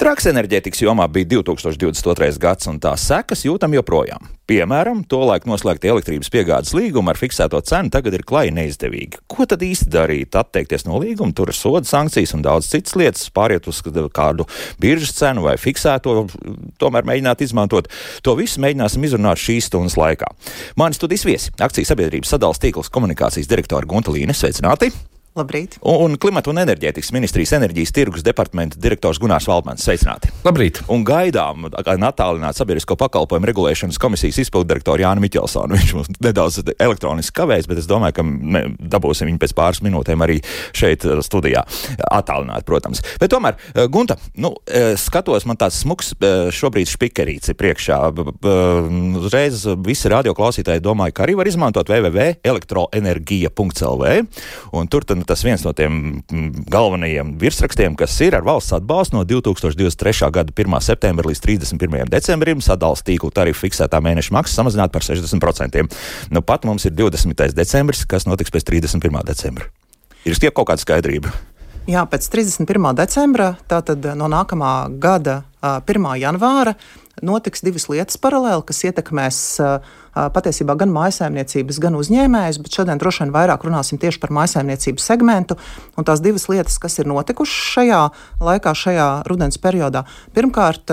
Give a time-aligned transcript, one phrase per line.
[0.00, 2.38] Traks enerģētikas jomā bija 2022.
[2.40, 4.30] gads, un tās sekas jūtam joprojām.
[4.48, 9.20] Piemēram, tolaik noslēgta elektrības piegādes līguma ar fiksēto cenu tagad ir klāji neizdevīgi.
[9.28, 10.38] Ko tad īsti darīt?
[10.40, 14.48] Atteikties no līguma, tur ir soda sankcijas un daudz citas lietas, pāriet uz kādu
[14.80, 16.16] biržas cenu vai fiksēto,
[16.80, 17.92] tomēr mēģināt izmantot.
[18.24, 20.32] To visu mēģināsim izrunāt šīs stundas laikā.
[20.80, 24.32] Mani studijas viesi- akcijas sabiedrības sadalījuma tīkls komunikācijas direktora Gunta Līne.
[24.32, 24.94] Sveicināti!
[25.38, 25.76] Labrīt.
[25.86, 29.78] Un klimata un enerģētikas ministrijas enerģijas tirgus departamenta direktors Gunārs Valdmans.
[29.86, 30.26] Sveicināti!
[30.42, 30.82] Labrīt!
[30.90, 35.78] Un gaidām attālināt sabiedrisko pakalpojumu regulēšanas komisijas izpildirektoru Jānu Miķelsonu.
[35.78, 38.26] Viņš mums nedaudz elektroniski kavēs, bet es domāju, ka
[38.96, 40.42] dabūsim viņu pēc pāris minūtēm arī
[40.74, 41.62] šeit uh, studijā.
[42.10, 42.98] Attālināt, protams.
[43.22, 46.10] Bet tomēr, uh, Gunta, nu, uh, skatos, man tāds smuks
[46.58, 48.10] šobrīd špikerīts ir priekšā.
[49.22, 54.04] Uzreiz visi radioklausītāji domāju, ka arī var izmantot www.elektroenerģija.lv.
[54.74, 55.92] Un tur tad nu, tas viens no tiem
[56.24, 60.30] mm, galvenajiem virsrakstiem, kas ir ar valsts atbalstu no 2023.
[60.32, 60.78] gada 1.
[60.84, 62.08] septembra līdz 31.
[62.10, 65.84] decembrim sadalījuma tīklu tarifu fiksētā mēneša maksa samazināt par 60%.
[66.32, 67.52] Nu, pat mums ir 20.
[67.56, 69.20] decembris, kas notiks pēc 31.
[69.28, 69.68] decembra.
[70.24, 71.32] Ir stiep kaut kāda skaidrība.
[71.90, 72.90] Jā, pēc 31.
[72.96, 76.10] decembra, tātad no nākamā gada 1.
[76.20, 76.74] janvāra,
[77.24, 83.24] notiks divas lietas paralēli, kas ietekmēs uh, patiesībā gan mājsaimniecības, gan uzņēmējus, bet šodien droši
[83.24, 85.56] vien vairāk runāsim tieši par mājsaimniecības segmentu
[85.98, 88.00] un tās divas lietas, kas ir notikušas šajā
[88.42, 90.04] laikā, šajā rudens periodā.
[90.36, 90.90] Pirmkārt,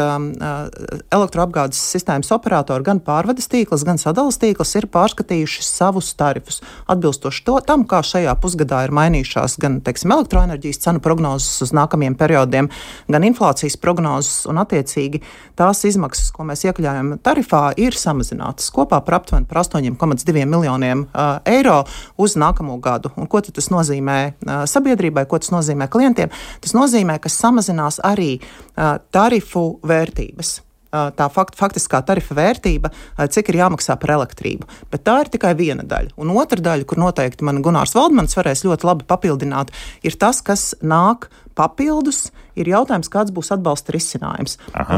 [1.14, 7.58] elektroapgādes sistēmas operatori, gan pārvades tīkls, gan sadales tīkls ir pārskatījuši savus tarifus atbilstoši to,
[7.66, 12.70] tam, kā šajā pusgadā ir mainījušās gan teiksim, elektroenerģijas cenu prognozes uz nākamajiem periodiem,
[13.10, 15.24] gan inflācijas prognozes un attiecīgi
[15.58, 21.40] tās izmaksas, ko mēs iekļājam tarifā, ir samazinātas kopā par aptuveni par 8,2 miljoniem uh,
[21.48, 21.80] eiro
[22.20, 23.14] uz nākamo gadu.
[23.16, 26.32] Un ko tas nozīmē uh, sabiedrībai, ko tas nozīmē klientiem?
[26.64, 30.58] Tas nozīmē, ka samazinās arī uh, tarifu vērtības
[30.88, 32.92] tā fakt, faktiskā tarifa vērtība,
[33.34, 34.68] cik ir jāmaksā par elektrību.
[34.92, 36.16] Bet tā ir tikai viena daļa.
[36.22, 39.74] Un otra daļa, kur noteikti man Gunārs Valdmans varēs ļoti labi papildināt,
[40.08, 44.58] ir tas, kas nāk papildus ir jautājums, kāds būs atbalsta risinājums.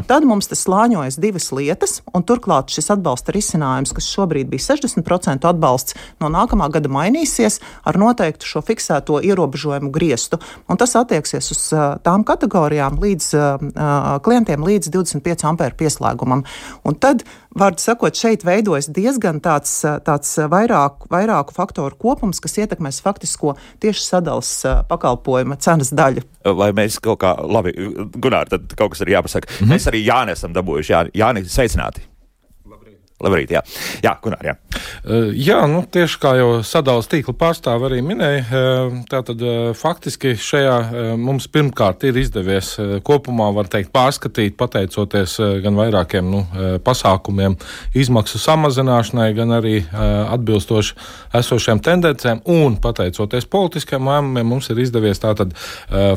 [0.09, 5.47] Tad mums tas slāņojas divas lietas, un turklāt šis atbalsta risinājums, kas šobrīd bija 60%
[5.49, 10.39] atbalsts, no nākamā gada mainīsies ar noteiktu šo fiksēto ierobežojumu griestu.
[10.69, 11.65] Un tas attieksies uz
[12.05, 13.29] tām kategorijām līdz
[14.25, 16.45] klientiem līdz 25 ampēru pieslēgumam.
[16.87, 17.25] Un tad
[17.57, 19.71] Vārdu sakot, šeit veidojas diezgan tāds,
[20.05, 24.51] tāds vairāku, vairāku faktoru kopums, kas ietekmēs faktisko tieši sadales
[24.89, 26.21] pakalpojuma cenas daļu.
[26.59, 27.73] Vai mēs kaut kā, labi,
[28.21, 29.49] Gunār, tad kaut kas ir jāpasaka.
[29.49, 29.73] Mm -hmm.
[29.73, 30.93] Mēs arī Jāni esam dabūjuši.
[30.93, 32.05] Jā, Jāni, sveicināti!
[33.19, 33.63] Labrīt, jā,
[34.03, 34.55] jā Gunār, jā.
[34.99, 38.59] Jā, nu, tieši kā jau sadalījuma tīkla pārstāve arī minēja,
[39.11, 39.41] tātad
[39.79, 42.73] faktiski šajā mums pirmkārt ir izdevies
[43.07, 46.43] kopumā, var teikt, pārskatīt, pateicoties gan vairākiem nu,
[46.83, 47.55] pasākumiem,
[47.95, 50.97] izmaksu samazināšanai, gan arī atbilstoši
[51.39, 55.55] esošiem tendencēm, un pateicoties politiskiem lēmumiem, mums ir izdevies tātad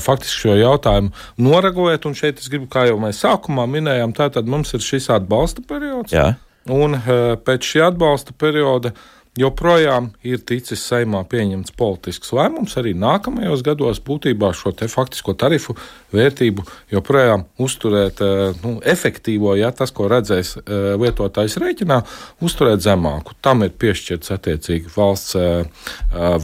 [0.02, 4.74] faktiski šo jautājumu noregulēt, un šeit es gribu, kā jau mēs sākumā minējām, tātad mums
[4.74, 6.14] ir šis atbalsta periods.
[6.14, 6.32] Jā.
[6.70, 8.92] Un eh, pēc šī atbalsta perioda
[9.38, 15.76] joprojām ir ticis saimā pieņemts politisks lēmums arī nākamajos gados būtībā šo te faktisko tarifu
[16.12, 22.02] vērtību joprojām uzturēt eh, nu, efektīvo, ja tas, ko redzēs eh, lietotājs rēķinā,
[22.44, 23.36] uzturēt zemāku.
[23.40, 25.36] Tam ir piešķirts attiecīgi valsts,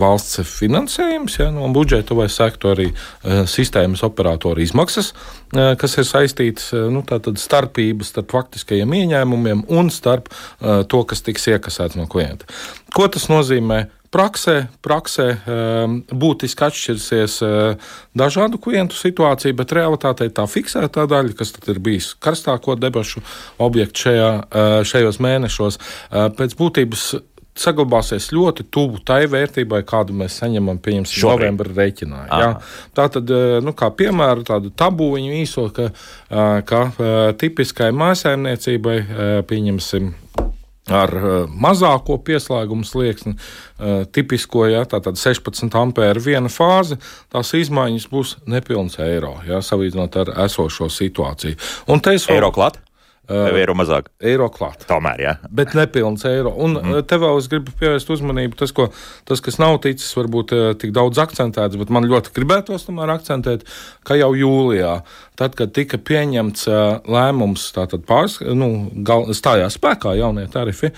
[0.01, 2.89] valsts finansējums ja, no budžeta vai sektu arī
[3.49, 5.13] sistēmas operatoru izmaksas
[5.53, 7.03] kas ir saistītas nu,
[7.41, 10.29] starpības starp faktiskajiem ieņēmumiem un starp
[10.61, 12.49] to, kas tiks iekasēts no klienta.
[12.95, 13.87] Ko tas nozīmē?
[14.09, 15.27] Praksē, praksē
[16.09, 17.35] būtiski atšķirsies
[18.17, 23.21] dažādu klientu situācija, bet realitātē tā fiksētā daļa, kas ir bijis karstāko debašu
[23.61, 24.31] objekts šajā,
[24.89, 25.77] šajos mēnešos,
[26.41, 27.05] pēc būtības
[27.59, 32.23] saglabāsies ļoti tuvu tai vērtībai, kādu mēs saņemam, pieņemsim, novembra rēķinā.
[32.31, 32.51] Ja?
[32.97, 35.91] Tā tad, eh, nu, kā piemēru, tādu tabūņu īso, ka,
[36.31, 38.99] eh, ka eh, tipiskai mājsaimniecībai,
[39.49, 40.13] pieņemsim,
[40.95, 41.15] ar
[41.49, 43.37] mazāko pieslēgumu slieksni,
[44.15, 46.99] tipisko, ja, tātad 16 ampēru viena fāze,
[47.33, 51.59] tās izmaiņas būs nepilns eiro, ja, salīdzinot ar esošo situāciju.
[51.93, 52.41] Un te es vēl...
[52.41, 52.81] Eiro klāt?
[53.29, 54.07] Uh, eiro mazāk.
[54.25, 54.87] Eiro klāt.
[54.89, 55.33] Tomēr, jā.
[55.53, 56.55] Bet nepilns eiro.
[56.65, 58.87] Un mm te vēl es gribu pievērst uzmanību tas, ko,
[59.29, 63.67] tas kas nav ticis varbūt tik daudz akcentēts, bet man ļoti gribētos tomēr akcentēt,
[64.09, 64.95] ka jau jūlijā,
[65.39, 66.69] tad, kad tika pieņemts
[67.09, 68.71] lēmums, tātad pārs, nu,
[69.07, 70.93] gal, stājās spēkā jaunie tarifi,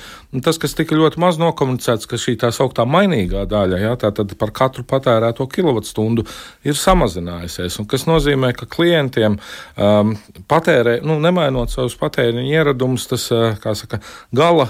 [0.45, 4.55] tas, kas tika ļoti maz nokomunicēts, ka šī tā sauktā mainīgā daļa, jā, tātad par
[4.57, 6.27] katru patērēto kilovatstundu
[6.69, 10.15] ir samazinājusies, un kas nozīmē, ka klientiem um,
[10.51, 13.29] patērē, nu, nemainot savus patērējumus, patēriņa ieradums, tas
[13.81, 14.01] saka,
[14.33, 14.69] gala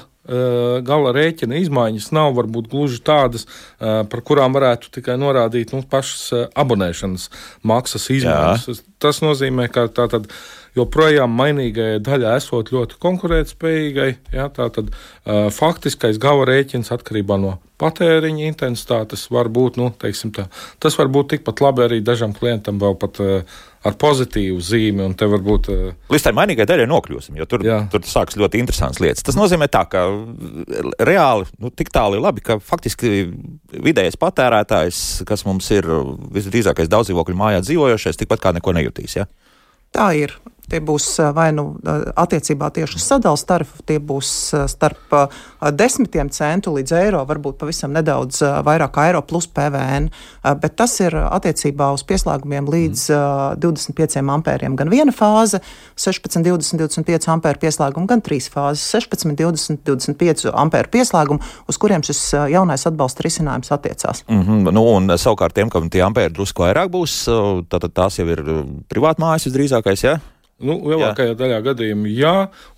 [0.86, 3.46] gala rēķina izmaiņas nav varbūt gluži tādas,
[3.80, 7.28] par kurām varētu tikai norādīt nu, pašas abonēšanas
[7.66, 8.68] maksas izmaiņas.
[8.70, 8.78] Jā.
[9.00, 10.28] Tas nozīmē, ka tā tad
[10.78, 14.10] joprojām mainīgajai daļai esot ļoti konkurētspējīgai.
[14.34, 20.10] Ja, tātad uh, faktiskais gala rēķins atkarībā no patēriņa intensitātes var būt, nu, tā,
[20.82, 25.08] tas var būt tikpat labi arī dažam klientam vēl pat uh, ar pozitīvu zīmi.
[25.20, 26.12] Varbūt, uh...
[26.12, 27.80] Līdz tai mainīgai daļai nokļūsim, jo tur, Jā.
[27.92, 29.24] tur sākas ļoti interesants lietas.
[29.26, 30.04] Tas nozīmē, tā, ka
[31.00, 33.30] reāli nu, tik tālu ir labi, ka faktiski
[33.72, 35.88] vidējais patērētājs, kas mums ir
[36.36, 39.16] visdrīzākais daudz dzīvokļu mājā dzīvojošais, tikpat kā neko nejutīs.
[39.22, 39.28] Ja?
[39.94, 40.36] Tā ir.
[40.70, 41.64] Tie būs vai nu
[42.14, 44.30] attiecībā tieši uz sadalījuma tarifu, tie būs
[44.70, 45.14] starp
[45.76, 50.08] desmitiem centu līdz eiro, varbūt pavisam nedaudz vairāk eiro plus PVN.
[50.62, 53.60] Bet tas ir attiecībā uz pieslēgumiem līdz mm.
[53.62, 54.76] 25 ampēriem.
[54.78, 55.60] Gan viena fāze,
[56.00, 62.04] 16, 20, 25 ampēru pieslēgumu, gan trīs fāzes, 16, 20, 25 ampēru pieslēgumu, uz kuriem
[62.06, 62.22] šis
[62.54, 64.24] jaunais atbalsta risinājums attiecās.
[64.28, 64.72] Mm -hmm.
[64.74, 67.24] nu, un savukārt tiem, kam tie ampēri drusku vairāk būs,
[67.68, 68.44] tad tās jau ir
[68.88, 70.04] privātmājas visdrīzākais.
[70.04, 70.18] Ja?
[70.60, 71.36] Nu, lielākajā jā.
[71.40, 72.34] daļā gadījumu jā,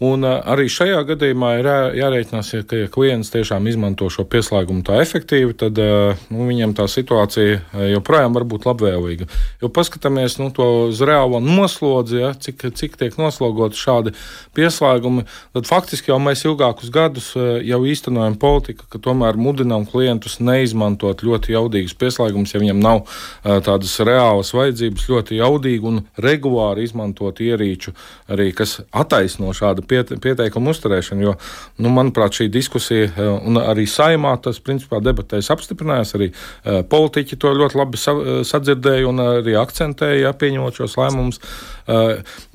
[0.06, 5.00] un arī šajā gadījumā ir jā, jārēķinās, ka ja klients tiešām izmanto šo pieslēgumu tā
[5.02, 9.26] efektīvi, tad nu, viņam tā situācija joprojām var būt labvēlīga.
[9.64, 14.14] Jo paskatāmies nu, to uz reālo noslodzi, ja, cik, cik tiek noslogoti šādi
[14.54, 15.26] pieslēgumi,
[15.58, 21.56] tad faktiski jau mēs ilgākus gadus jau īstenojam politiku, ka tomēr mudinām klientus neizmantot ļoti
[21.56, 23.02] jaudīgus pieslēgumus, ja viņam nav
[23.42, 27.92] tādas reālas vajadzības, ļoti jaudīgi un regulāri izmantot ierīci ierīču,
[28.32, 31.22] arī kas attaisno šādu piete, pieteikumu uzturēšanu.
[31.22, 31.34] Jo,
[31.82, 36.14] nu, manuprāt, šī diskusija eh, un arī saimā tas principā debatēs apstiprinājās.
[36.16, 41.40] Arī uh, politiķi to ļoti labi eh, sadzirdēja un arī akcentēja, ja, pieņemot šos lēmumus.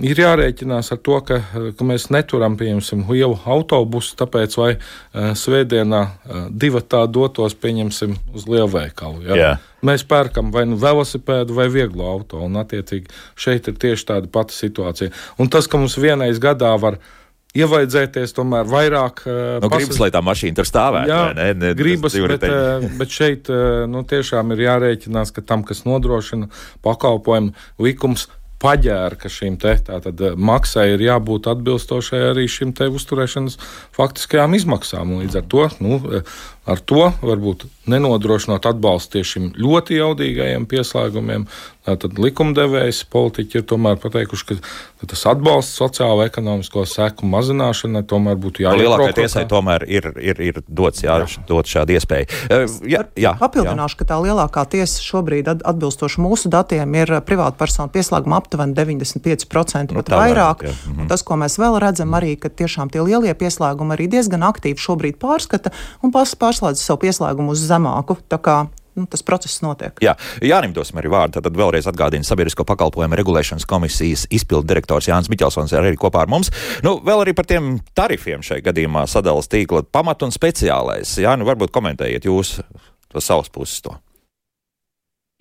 [0.07, 1.39] Ir jārēķinās ar to, ka,
[1.77, 4.69] ka mēs neturam, pieņemsim, lielu autobusu, tāpēc vai
[5.37, 9.25] svētdienā uh, divi tā dotos, pieņemsim, uz lielveikalu.
[9.27, 9.35] Ja?
[9.35, 12.41] Yeah mēs pērkam vai nu velosipēdu vai vieglo auto.
[12.45, 15.13] Un, attiecīgi, šeit ir tieši tāda pati situācija.
[15.41, 16.99] Un tas, ka mums vienreiz gadā var
[17.57, 19.23] ievaidzēties tomēr vairāk.
[19.25, 21.11] Uh, nu, gribas, lai tā mašīna tur stāvētu.
[21.11, 25.65] Jā, ne, ne, gribas, bet, uh, bet šeit uh, nu, tiešām ir jārēķinās, ka tam,
[25.67, 26.51] kas nodrošina
[26.85, 28.27] pakalpojumu likums,
[28.61, 33.59] paģēra, ka šīm te tātad, maksai ir jābūt atbilstošai arī šīm te uzturēšanas
[33.95, 35.13] faktiskajām izmaksām.
[35.21, 35.99] Līdz ar to nu,
[36.67, 41.47] Ar to varbūt nenodrošinot atbalstu tieši šim ļoti jaudīgajiem pieslēgumiem.
[41.87, 44.55] Tad likumdevējs, politiķi ir tomēr pateikuši, ka,
[45.07, 48.81] tas atbalsts sociālo ekonomisko seku mazināšanai tomēr būtu jāiet.
[48.81, 51.45] Lielākajai tiesai tomēr ir, ir, ir dots, jā, jā.
[51.47, 52.27] dot šādu iespēju.
[52.51, 54.01] Uh, jā, jā, Papildināšu, jā.
[54.01, 60.01] ka tā lielākā tiesa šobrīd atbilstoši mūsu datiem ir privāta persona pieslēguma aptuveni 95% nu,
[60.01, 60.67] pat vairāk.
[60.67, 61.07] vairāk mhm.
[61.07, 65.21] Tas, ko mēs vēl redzam, arī, ka tiešām tie lielie pieslēgumi arī diezgan aktīvi šobrīd
[65.23, 65.71] pārskata
[66.03, 68.17] un pārs, pārs pārslēdz savu pieslēgumu uz zemāku.
[68.97, 69.93] Nu, tas process notiek.
[70.01, 71.37] Jā, Jānim dosim arī vārdu.
[71.37, 76.49] Tad vēlreiz atgādina Sabiedrisko pakalpojumu regulēšanas komisijas izpildu direktors Jānis Miķelsons arī kopā ar mums.
[76.81, 81.13] Nu, vēl arī par tiem tarifiem šai gadījumā sadalas tīkla pamat un speciālais.
[81.21, 82.55] Jā, nu varbūt komentējiet jūs
[83.13, 83.93] to savas puses to.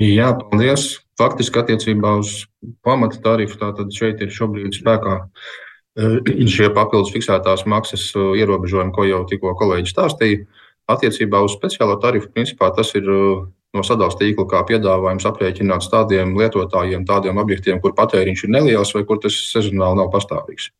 [0.04, 0.98] Jā, paldies.
[1.16, 2.42] Faktiski attiecībā uz
[2.84, 9.08] pamata tarifu tātad šeit ir šobrīd spēkā eh, šie papildus fiksētās maksas eh, ierobežojumi, ko
[9.08, 10.44] jau tikko kolēģi stāstīja.
[10.86, 13.42] Attiecībā uz speciālo tarifu, principā tas ir uh,
[13.74, 19.02] no sadalījuma tīkla kā piedāvājums aprēķināts tādiem lietotājiem, tādiem objektiem, kur patēriņš ir neliels vai
[19.08, 20.70] kur tas sezonāli nav pastāvīgs.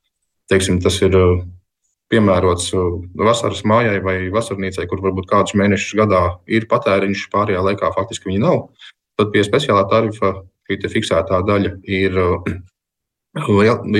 [0.51, 1.43] Teiksim, tas ir uh,
[2.13, 7.91] piemērots uh, vasaras mājai vai vasarnīcai, kur varbūt kādus mēnešus gadā ir patēriņš, pārējā laikā
[7.99, 8.69] faktiski viņa nav.
[9.19, 10.37] Tad pie speciālā tarifa
[10.71, 12.19] šī fiksētā daļa ir,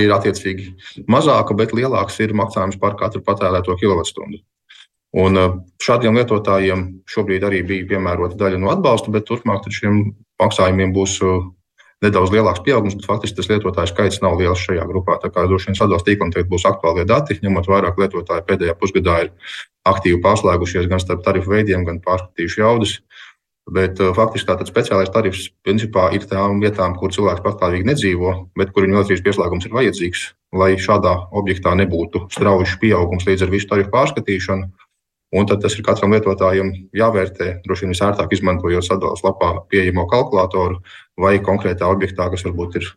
[0.03, 0.75] ir attiecīgi
[1.11, 4.43] mazāka, bet lielāks ir maksājums par katru patērēto kilovatstundu.
[5.17, 5.39] Un
[5.83, 10.03] šādiem lietotājiem šobrīd arī bija piemērota daļa no atbalsta, bet turpmāk šiem
[10.43, 11.21] maksājumiem būs
[12.05, 15.17] nedaudz lielāks pieaugums, bet faktiski tas lietotāju skaits nav liels šajā grupā.
[15.23, 19.23] Tā kā droši vien sadalījuma tīklam tagad būs aktuālie dati, ņemot vairāk lietotāju pēdējā pusgadā
[19.25, 19.33] ir
[19.89, 22.99] aktīvi pārslēgušies gan starp tarifu veidiem, gan pārskatījuši jaudas.
[23.67, 28.85] Bet faktiski tātad speciālais tarifs principā ir tām vietām, kur cilvēks pastāvīgi nedzīvo, bet kur
[28.85, 30.23] viņa elektrības pieslēgums ir vajadzīgs,
[30.55, 34.71] lai šādā objektā nebūtu strauji pieaugums līdz ar visu tarifu pārskatīšanu.
[35.37, 37.59] Un tad tas ir katram lietotājam jāvērtē.
[37.67, 40.81] Droši vien visērtāk izmantojot sadalījuma lapā pieejamo kalkulātoru
[41.21, 42.89] vai konkrētā objektā, kas varbūt ir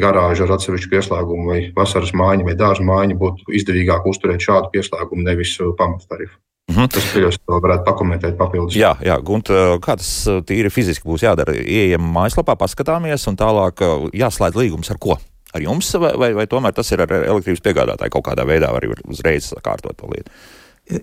[0.00, 5.26] garāža ar atsevišķu pieslēgumu, vai vasaras mājiņa vai dārza mājiņa, būtu izdevīgāk uzturēt šādu pieslēgumu,
[5.26, 6.38] nevis uh, pamattarifu.
[6.70, 6.92] Mm -hmm.
[6.94, 8.76] Tas pieļaus, ka varētu pakomentēt papildus.
[8.76, 11.56] Jā, jā Gunt, uh, kā tas uh, tīri fiziski būs jādara?
[11.56, 13.82] Ieejam mājaslapā, paskatāmies, un tālāk
[14.14, 15.18] jāslēdz līgums ar ko?
[15.54, 18.86] Ar jums, vai, vai, vai tomēr tas ir ar elektrības piegādātāju kaut kādā veidā, var
[19.08, 20.30] uzreiz kārtot to lietu?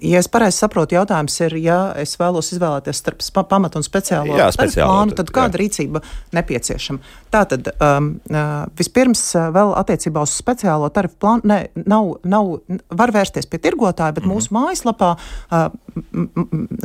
[0.01, 4.49] Ja es pareizi saprotu, jautājums ir, ja es vēlos izvēlēties starp pamatu un speciālo jā,
[4.57, 5.61] plānu, tad kāda jā.
[5.63, 6.01] rīcība
[6.35, 7.13] nepieciešama?
[7.33, 12.51] Tātad um, uh, vispirms uh, vēl attiecībā uz speciālo tarifu plānu ne, nav, nav,
[12.99, 14.35] var vērsties pie tirgotāja, bet mm -hmm.
[14.35, 15.67] mūsu mājaslapā, uh,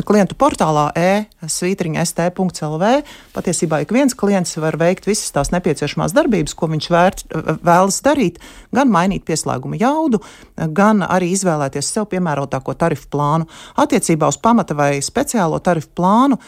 [0.08, 2.90] klientu portālā e-svītriņa st.lv
[3.34, 7.24] patiesībā ik viens klients var veikt visas tās nepieciešamās darbības, ko viņš vērt,
[7.64, 8.40] vēlas darīt,
[8.74, 10.22] gan mainīt pieslēguma jaudu,
[10.56, 13.48] gan arī izvēlēties sev piemērotāko tarifu plānu.
[13.82, 16.40] Attiecībā uz pamata vai speciālo tarifu plānu,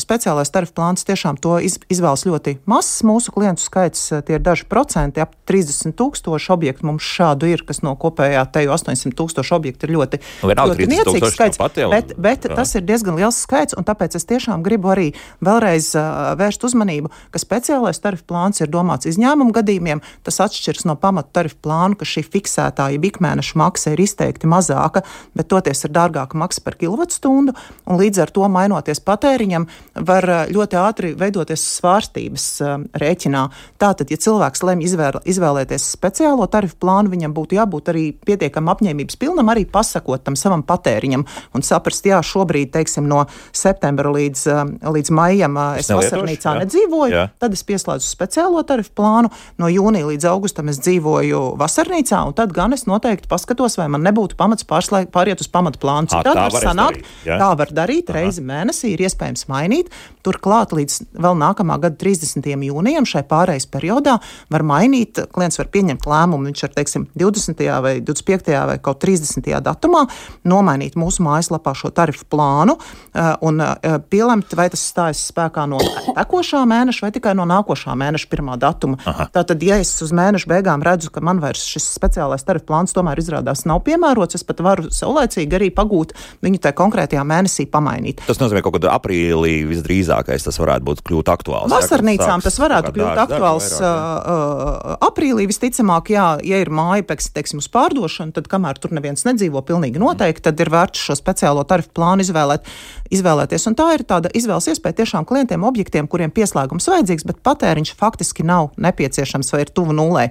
[0.00, 3.00] speciālais tarifu plāns tiešām to izvēlas ļoti mazs.
[3.06, 7.82] Mūsu klientu skaits tie ir daži procenti, ap 30 tūkstoši objektu mums šādu ir, kas
[7.86, 11.62] no kopējā teju 800 tūkstošu objektu ir ļoti, nu, ļoti niecīgs skaits.
[11.62, 12.56] Jau, bet bet jā.
[12.58, 15.08] tas ir diezgan liels skaits, un tāpēc es tiešām gribu arī
[15.44, 20.04] vēlreiz uh, vērst uzmanību, ka speciālais tarifu plāns ir domāts izņēmumu gadījumiem.
[20.26, 25.04] Tas atšķiras no pamata tarifu plāna, ka šī fiksētā, ja ikmēneša maksa ir izteikti mazāka,
[25.36, 27.54] bet to toties ir dārgāka maksa par kilovatstundu,
[27.86, 29.02] un līdz ar to mainoties
[29.42, 29.66] patēriņam,
[30.06, 33.42] var eh, ļoti ātri veidoties svārstības uh, rēķinā.
[33.80, 39.18] Tātad, ja cilvēks lemj izvēl, izvēlēties speciālo tarifu plānu, viņam būtu jābūt arī pietiekami apņēmības
[39.20, 44.62] pilnam, arī pasakot tam savam patēriņam un saprast, jā, šobrīd, teiksim, no septembra līdz, uh,
[44.92, 46.64] līdz maijam uh, es vasarnīcā jā.
[46.64, 47.26] nedzīvoju, jā.
[47.42, 52.54] tad es pieslēdzu speciālo tarifu plānu, no jūnija līdz augustam es dzīvoju vasarnīcā, un tad
[52.56, 56.10] gan es noteikti paskatos, vai man nebūtu pamats pārslēgt, pāriet uz pamatplānu.
[56.12, 57.38] Citādi var sanākt, darīt, ja?
[57.40, 58.20] tā var darīt Aha.
[58.20, 59.90] reizi mēnesī, ir iespējams mainīt.
[60.22, 62.46] Turklāt līdz vēl nākamā gada 30.
[62.68, 64.18] jūnijam šai pārejas periodā
[64.52, 67.64] var mainīt, klients var pieņemt lēmumu, viņš var, teiksim, 20.
[67.84, 68.52] vai 25.
[68.70, 69.48] vai kaut 30.
[69.64, 70.04] datumā
[70.48, 75.80] nomainīt mūsu mājaslapā šo tarifu plānu eh, un eh, pielemt, vai tas stājas spēkā no
[76.18, 78.98] tekošā mēneša vai tikai no nākošā mēneša pirmā datuma.
[79.08, 79.28] Aha.
[79.34, 83.20] Tātad, ja es uz mēneša beigām redzu, ka man vairs šis speciālais tarifu plāns tomēr
[83.22, 88.22] izrādās nav piemērots, es pat varu saulēcīgi arī pagūt viņu tajā konkrētajā mēnesī pamainīt.
[88.26, 89.21] Tas nozīmē, ka kaut kādā aprīlī
[89.70, 91.72] visdrīzākais tas varētu būt kļūt aktuāls.
[91.72, 96.70] Vasarnīcām jā, tas varētu kļūt dārgi, aktuāls dārgi, vairāk, uh, aprīlī visticamāk, jā, ja ir
[96.74, 101.16] māja, teiksim, uz pārdošanu, tad kamēr tur neviens nedzīvo pilnīgi noteikti, tad ir vērts šo
[101.18, 102.68] speciālo tarifu plānu izvēlēt,
[103.14, 103.68] izvēlēties.
[103.70, 108.46] Un tā ir tāda izvēles iespēja tiešām klientiem, objektiem, kuriem pieslēgums vajadzīgs, bet patēriņš faktiski
[108.48, 110.28] nav nepieciešams vai ir tuvu nulē.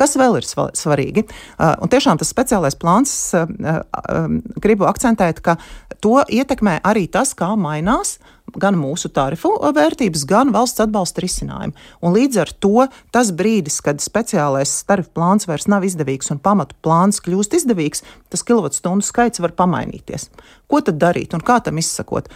[0.00, 1.26] Kas vēl ir svarīgi?
[1.58, 4.28] Uh, un tiešām tas speciālais plāns uh, uh,
[4.62, 5.58] gribu akcentēt, ka
[6.04, 8.18] to ietekmē arī tas, kā mainās
[8.60, 11.74] gan mūsu tarifu vērtības, gan valsts atbalsta risinājumi.
[12.04, 16.76] Un līdz ar to tas brīdis, kad speciālais tarifu plāns vairs nav izdevīgs un pamatu
[16.84, 20.28] plāns kļūst izdevīgs, tas kilovatstundu skaits var pamainīties.
[20.70, 22.28] Ko tad darīt un kā tam izsakot?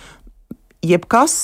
[0.85, 1.35] Jebkas,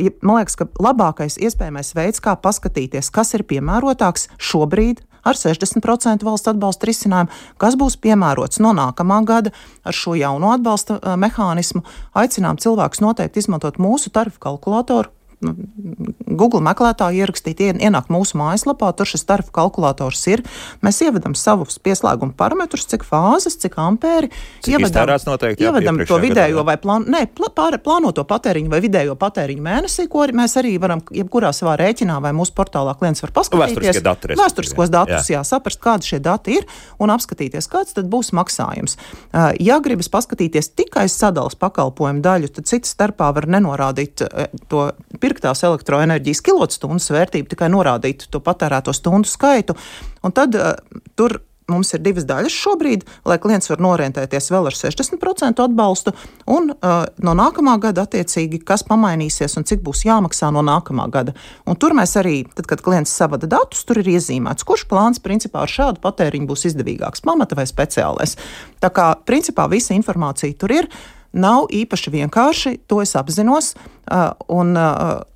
[0.00, 6.26] jeb, man liekas, ka labākais iespējamais veids, kā paskatīties, kas ir piemērotāks šobrīd, ar 60%
[6.26, 11.84] valsts atbalsta risinājumu, kas būs piemērots no nākamā gada ar šo jauno atbalsta eh, mehānismu.
[12.14, 15.54] Aicinām cilvēkus noteikti izmantot mūsu tarifu kalkulatoru Nu,
[16.28, 20.42] Google meklētāji ierakstīt, ienākt mūsu mājaslapā, tur šis tarifu kalkulators ir.
[20.84, 24.28] Mēs ievedam savus pieslēguma parametrus, cik fāzes, cik ampēri.
[24.60, 27.22] Cik ievedam noteikti, jā, ievedam to vidējo gadā, vai plān, ne,
[27.56, 32.34] pār, plānoto patēriņu vai vidējo patēriņu mēnesī, ko mēs arī varam, jebkurā savā rēķinā vai
[32.36, 34.02] mūsu portālā klients var paskatīties.
[34.04, 35.38] Dati, Vēsturiskos datus, jā.
[35.38, 36.68] jā, saprast, kādi šie dati ir
[37.00, 38.98] un apskatīties, kāds tad būs maksājums.
[39.60, 44.24] Ja gribas paskatīties tikai sadales pakalpojumu daļu, tad cits starpā var nenorādīt
[44.70, 44.86] to
[45.30, 49.78] pirktās elektroenerģijas kilovatstundas vērtību, tikai norādīt to patērēto stundu skaitu.
[50.26, 50.74] Un tad uh,
[51.16, 56.14] tur mums ir divas daļas šobrīd, lai klients var orientēties vēl ar 60% atbalstu,
[56.50, 61.36] un uh, no nākamā gada attiecīgi, kas pamainīsies un cik būs jāmaksā no nākamā gada.
[61.70, 65.64] Un tur mēs arī, tad, kad klients savada datus, tur ir iezīmēts, kurš plāns principā
[65.64, 68.36] ar šādu patēriņu būs izdevīgāks, pamata vai speciālais.
[68.82, 70.92] Tā kā principā visa informācija tur ir.
[71.30, 73.76] Nav īpaši vienkārši, to es apzinos.
[74.50, 74.74] Un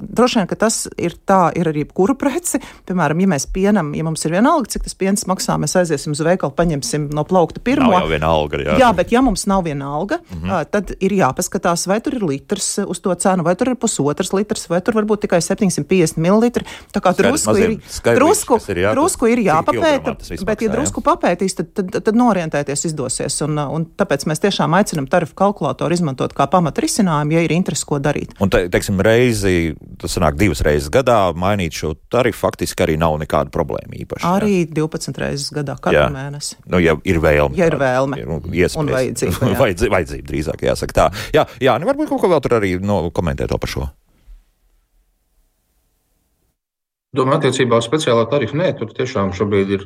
[0.00, 2.60] droši vien, ka tas ir tā, ir arī jebkura preci.
[2.88, 6.22] Piemēram, ja mēs pienam, ja mums ir vienalga, cik tas piens maksā, mēs aiziesim uz
[6.24, 7.92] veikalu, paņemsim no plaukta pirmo.
[7.92, 8.78] Nav jau viena alga, jā.
[8.82, 10.70] jā, bet ja mums nav viena alga, mm -hmm.
[10.74, 14.68] tad ir jāpaskatās, vai tur ir litrs uz to cenu, vai tur ir pusotrs litrs,
[14.68, 16.50] vai tur varbūt tikai 750 ml.
[16.94, 17.76] Tā kā drusku ir,
[18.16, 23.40] drusku, ir, jā, drusku ir jāpapēta, bet ja drusku papētīs, tad, tad, tad norientēties izdosies.
[23.46, 27.86] Un, un tāpēc mēs tiešām aicinam tarifu kalkulātoru izmantot kā pamatu risinājumu, ja ir interesi,
[27.88, 28.34] ko darīt.
[28.40, 33.16] Un, te, teiksim, reizi, tas sanāk divas reizes gadā, mainīt šo tarifu faktiski arī nav
[33.22, 34.26] nekāda problēma īpaši.
[34.28, 34.70] Arī jā.
[34.80, 36.06] 12 reizes gadā, katru jā.
[36.14, 36.58] mēnesi.
[36.70, 37.58] Nu, ja ir vēlme.
[37.58, 38.20] Ja ir vēlme.
[38.20, 39.50] Ir, iespējas, un vajadzība.
[39.64, 41.10] vajadzība, vajadzība drīzāk jāsaka tā.
[41.36, 43.90] Jā, jā nu varbūt kaut ko vēl tur arī no, komentēt par šo.
[47.14, 49.84] Domāju, attiecībā uz speciālā tarifu nē, tur tiešām šobrīd ir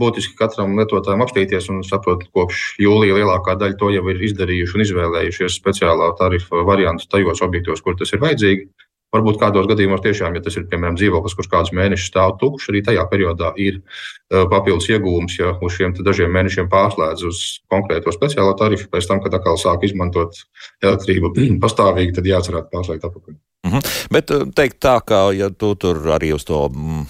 [0.00, 4.84] būtiski katram lietotājam apstīties un saprast, kopš jūlija lielākā daļa to jau ir izdarījuši un
[4.84, 8.68] izvēlējušies speciālā tarifa variantu tajos objektos, kur tas ir vajadzīgi.
[9.14, 12.82] Varbūt kādos gadījumos tiešām, ja tas ir piemēram dzīvoklis, kurš kādus mēnešus stāv tukšs, arī
[12.84, 17.40] tajā periodā ir uh, papildus iegūms, ja uz šiem dažiem mēnešiem pārslēdz uz
[17.72, 20.42] konkrēto speciālo tarifu, pēc tam, kad atkal sāk izmantot
[20.82, 21.32] elektrību
[21.64, 23.38] pastāvīgi, tad jāatcerās pārslēgt atpakaļ.
[23.38, 23.94] Mm -hmm.
[24.12, 27.06] Bet teikt tā, ka ja tu tur arī uz to mm,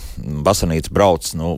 [0.47, 1.57] basanīcu brauc, nu,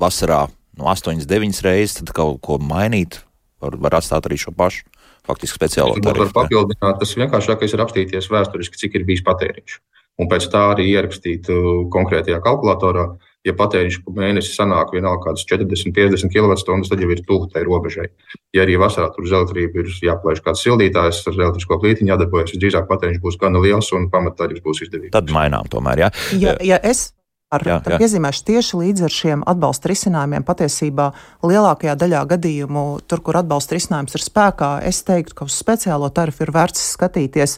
[0.00, 0.44] vasarā
[0.80, 3.20] nu, 8, 9 reizes, tad kaut ko mainīt,
[3.60, 4.88] var, var atstāt arī šo pašu
[5.28, 6.30] faktiski speciālo tarifu.
[6.30, 9.80] Var papildināt, tas vienkāršākais ir apstīties vēsturiski, cik ir bijis patēriņš.
[10.20, 13.06] Un pēc tā arī ierakstīt uh, konkrētajā kalkulatorā,
[13.46, 18.10] ja patēriņš mēnesi sanāk vienalga kādas 40, 50 kWh, tad jau ir tuvu tai robežai.
[18.56, 22.90] Ja arī vasarā tur uz elektrību ir jāplēš kāds sildītājs, ar elektrisko plītiņu jādarbojas, visdrīzāk
[22.90, 25.14] patēriņš būs gana liels un pamattarifs būs izdevīgs.
[25.16, 26.12] Tad mainām tomēr, jā.
[26.42, 27.06] Ja, ja es
[27.50, 27.96] Ar, jā, jā.
[27.98, 30.44] Piezīmēšu tieši līdz ar šiem atbalsta risinājumiem.
[30.46, 31.08] Patiesībā
[31.42, 36.44] lielākajā daļā gadījumu, tur, kur atbalsta risinājums ir spēkā, es teiktu, ka uz speciālo tarifu
[36.44, 37.56] ir vērts skatīties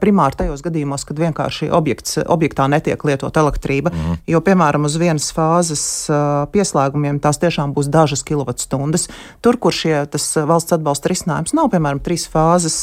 [0.00, 3.92] primāri tajos gadījumos, kad vienkārši objekts, objektā netiek lietot elektrība.
[3.92, 4.22] Mm.
[4.32, 5.84] Jo, piemēram, uz vienas fāzes
[6.56, 9.10] pieslēgumiem tās tiešām būs dažas kilovatstundas.
[9.44, 12.78] Tur, kur šie, tas valsts atbalsta risinājums nav, piemēram, trīs fāzes,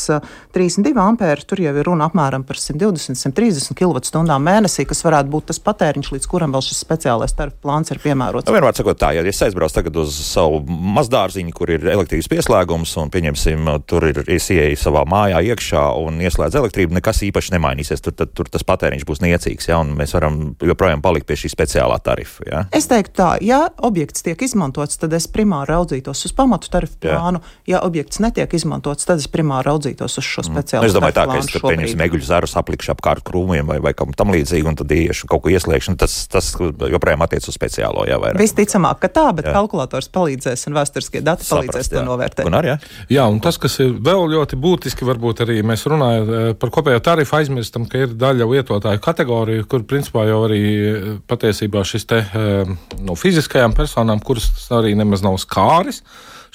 [0.53, 5.49] 32 ampēri, tur jau ir runa apmēram par 120, 130 kWh mēnesī, kas varētu būt
[5.49, 8.47] tas patēriņš, līdz kuram kuram vēl šis speciālais tarifu plāns ir piemērots.
[8.47, 12.95] Nu, vienmēr sakot, tā, ja es aizbraucu tagad uz savu mazdārziņu, kur ir elektrības pieslēgums,
[12.99, 18.03] un pieņemsim, tur ir ieeja savā mājā iekšā un ieslēdz elektrību, nekas īpaši nemainīsies.
[18.03, 21.53] Tur, tad, tur tas patēriņš būs niecīgs, ja, un mēs varam joprojām palikt pie šī
[21.53, 22.45] speciālā tarifa.
[22.47, 22.63] Ja.
[22.75, 27.41] Es teiktu tā, ja objekts tiek izmantots, tad es primāri raudzītos uz pamatu tarifu plānu.
[27.41, 27.77] Jā.
[27.77, 30.83] Ja objekts netiek izmantots, tad es primāri raudzītos uz šo speciālo.
[30.83, 30.89] Mm.
[30.89, 34.11] Es domāju, tā, ka es tur pieņemsim eguļu zarus, aplikšu apkārt krūmiem vai, vai kam
[34.17, 35.95] tam līdzīgi, un tad iešu kaut ko ieslēgšu.
[36.01, 36.40] Tas, tas
[36.91, 38.05] joprojām attiec uz speciālo.
[38.09, 38.39] Jā, vairāk.
[38.41, 39.53] Visticamāk, ka tā, bet jā.
[39.55, 41.97] kalkulators palīdzēs un vēsturiskie dati Saprast, palīdzēs jā.
[41.97, 42.49] to novērtēt.
[42.49, 42.77] Un arī, jā.
[43.17, 47.03] jā, un tas, kas ir vēl ļoti būtiski, varbūt arī mēs runājam eh, par kopējo
[47.05, 52.21] tarifu, aizmirstam, ka ir daļa lietotāju kategoriju, kur principā jau arī eh, patiesībā šis te
[52.25, 56.03] eh, no fiziskajām personām, kuras arī nemaz nav skāris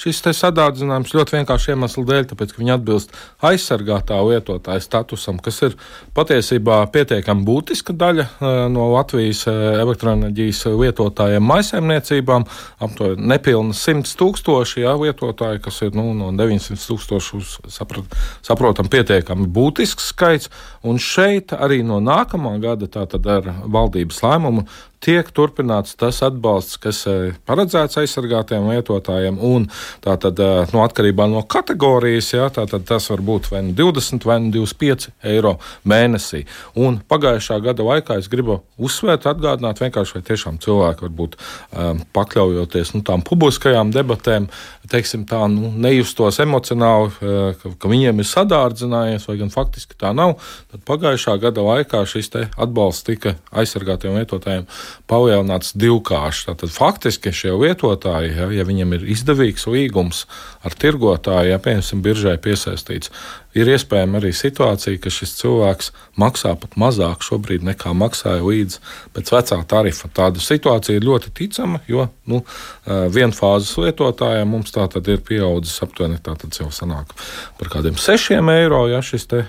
[0.00, 5.76] šis sadārdzinājums ļoti vienkārši iemeslu dēļ, tāpēc, ka viņi atbilst aizsargātā lietotāja statusam, kas ir
[6.16, 12.46] patiesībā pietiekami būtiska daļa eh, no Latvijas eh, elektroenerģijas lietotājiem maisaimniecībām.
[12.84, 18.90] Aptuveni nepilni 100 tūkstoši jā, lietotāji, kas ir nu, no 900 tūkstošu uz saprat, saprotam
[18.92, 20.52] pietiekami būtisks skaits.
[20.86, 24.66] Un šeit arī no nākamā gada, tātad ar valdības lēmumu,
[25.04, 29.38] tiek turpināts tas atbalsts, kas eh, paredzēts aizsargātiem lietotājiem.
[29.44, 29.68] Un
[30.04, 34.38] tātad, eh, no atkarībā no kategorijas, jā, tātad tas var būt vai nu 20 vai
[34.44, 35.56] nu 25 eiro
[35.86, 36.44] mēnesī.
[36.76, 42.94] Un pagājušā gada laikā es gribu uzsvērt, atgādināt, vienkārši vai tiešām cilvēki varbūt um, pakļaujoties
[42.96, 44.48] nu, tām publiskajām debatēm,
[44.90, 47.12] teiksim, tā nu, nejustos emocionāli,
[47.60, 50.36] ka, ka viņiem ir sadārdzinājies, vai gan faktiski tā nav.
[50.72, 54.66] Tad pagājušā gada laikā šis atbalsts tika aizsargātiem lietotājiem
[55.10, 56.48] palielināts divkārši.
[56.50, 60.24] Tātad faktiski šie lietotāji, ja, ja viņiem ir izdevīgs līgums
[60.66, 63.12] ar tirgotāju, ja piemēram, biržai piesaistīts,
[63.56, 68.78] ir iespējama arī situācija, ka šis cilvēks maksā pat mazāk šobrīd nekā maksāja līdz
[69.16, 70.10] pēc vecā tarifa.
[70.16, 72.42] Tāda situācija ir ļoti ticama, jo nu,
[72.86, 77.14] vienfāzes lietotājiem mums tā tad ir pieaudzis aptuveni tā tad jau sanāk
[77.60, 79.42] par kādiem sešiem eiro, ja šis te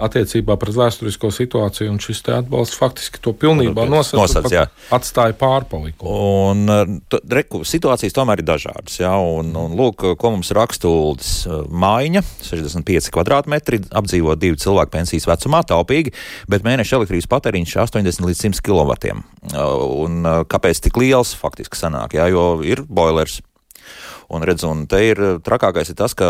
[0.00, 4.66] attiecībā pret vēsturisko situāciju, un šis atbalsts faktiski to pilnībā nosacīja.
[4.94, 6.14] Atstāja pārpalikumu.
[6.50, 8.98] Un, t, reku, situācijas tomēr ir dažādas.
[9.00, 15.28] Ja, un, un lūk, ko mums raksta Uldis Maiņa, 65 kvadrātmetri, apdzīvo divu cilvēku pensijas
[15.30, 16.14] vecumā, taupīgi,
[16.50, 18.98] bet mēneša elektrības patēriņš 80 līdz 100 kW.
[19.60, 22.16] Un kāpēc tik liels faktiski sanāk?
[22.18, 23.40] Ja, jo ir boilers
[24.30, 26.26] Un, redz, un te ir trakākais ir tas, ka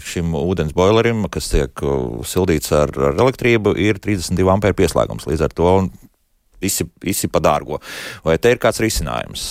[0.00, 1.84] šim ūdens boilerim, kas tiek
[2.24, 5.28] sildīts ar, ar elektrību, ir 32 ampēru pieslēgums.
[5.28, 5.74] Līdz ar to
[6.62, 7.82] visi, visi pa dārgo.
[8.24, 9.50] Vai te ir kāds risinājums?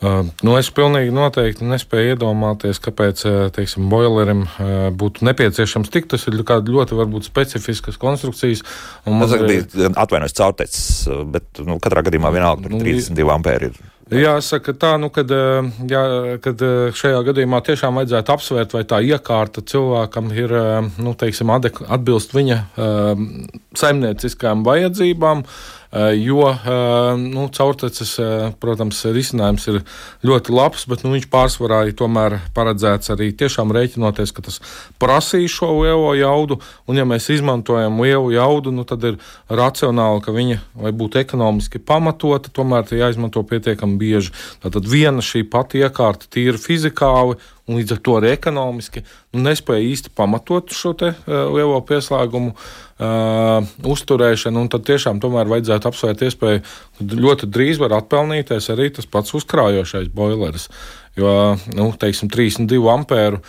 [0.00, 3.20] Uh, nu es pilnīgi noteikti nespēju iedomāties, kāpēc
[3.52, 6.06] teiksim, boilerim uh, būtu nepieciešams tik.
[6.08, 8.62] Tas ir ļoti varbūt, specifiskas konstrukcijas.
[9.04, 10.86] Tas ir bija atvainojums caurtecis,
[11.34, 13.82] bet nu, katrā gadījumā vienalga nu, 32 ampēri ir.
[14.10, 15.30] Jāsaka tā, nu, kad,
[15.86, 16.04] jā,
[16.42, 16.62] kad
[16.98, 20.54] šajā gadījumā tiešām vajadzētu apsvērt, vai tā iekārta cilvēkam ir,
[20.98, 22.62] nu, teiksim, atbilst viņa
[23.78, 25.44] saimnieciskajām vajadzībām.
[25.44, 25.79] Uh, Eh,
[26.14, 29.80] jo eh, nu, caurteces, eh, protams, risinājums ir
[30.22, 34.60] ļoti labs, bet nu, viņš pārsvarā ir tomēr paredzēts arī tiešām rēķinoties, ka tas
[35.02, 39.18] prasīs šo lielo jaudu, un ja mēs izmantojam lielu jaudu, nu, tad ir
[39.50, 44.34] racionāli, ka viņa vai būtu ekonomiski pamatota, tomēr tā jāizmanto pietiekami bieži.
[44.62, 49.02] Tātad viena šī pati iekārta tīri fizikāli un līdz ar to arī ekonomiski
[49.34, 52.70] nu, nespēja īsti pamatot šo te, uh, lielo pieslēgumu uh,
[53.00, 54.66] uzturēšanu.
[54.72, 56.64] Tad tiešām tomēr vajadzētu apsvērt iespēju,
[57.00, 60.68] ļoti drīz var atpelnīties arī tas pats uzkrājošais boileris.
[61.20, 61.32] Jo
[61.76, 63.40] nu, teiksim, 32 ampēru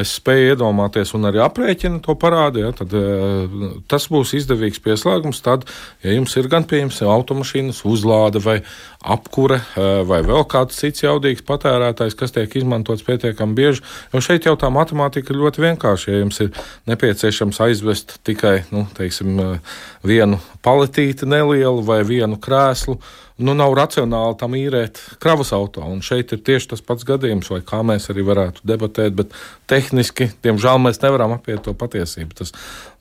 [0.00, 2.62] es spēju iedomāties, un arī aprēķina to parāda.
[2.62, 5.42] Ja, tad, uh, tas būs izdevīgs pieslēgums.
[5.42, 5.66] Tad,
[6.04, 8.60] ja jums ir gan pieejams automašīnas uzlāde vai
[9.00, 13.82] apkure uh, vai vēl kāds cits jaudīgs patērētājs, kas tiek izmantots pietiekami bieži,
[14.14, 16.12] jo šeit jau tā matemātika ir ļoti vienkārša.
[16.12, 16.54] Ja jums ir
[16.90, 23.00] nepieciešams aizvest tikai nu, teiksim, uh, vienu paletīti nelielu vai vienu krēslu,
[23.42, 25.82] nu, nav racionāli tam īrēt kravas auto.
[25.86, 29.36] Un šeit ir tieši tas pats gadījums, vai kā mēs arī varētu debatēt, bet
[29.70, 32.36] tehniski, diemžēl, mēs nevaram apiet to patiesību.
[32.40, 32.52] Tas,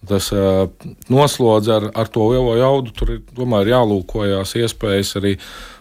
[0.09, 0.69] tas uh,
[1.11, 5.35] noslodz ar, ar to lielo jaudu, tur ir tomēr jālūkojas iespējas arī.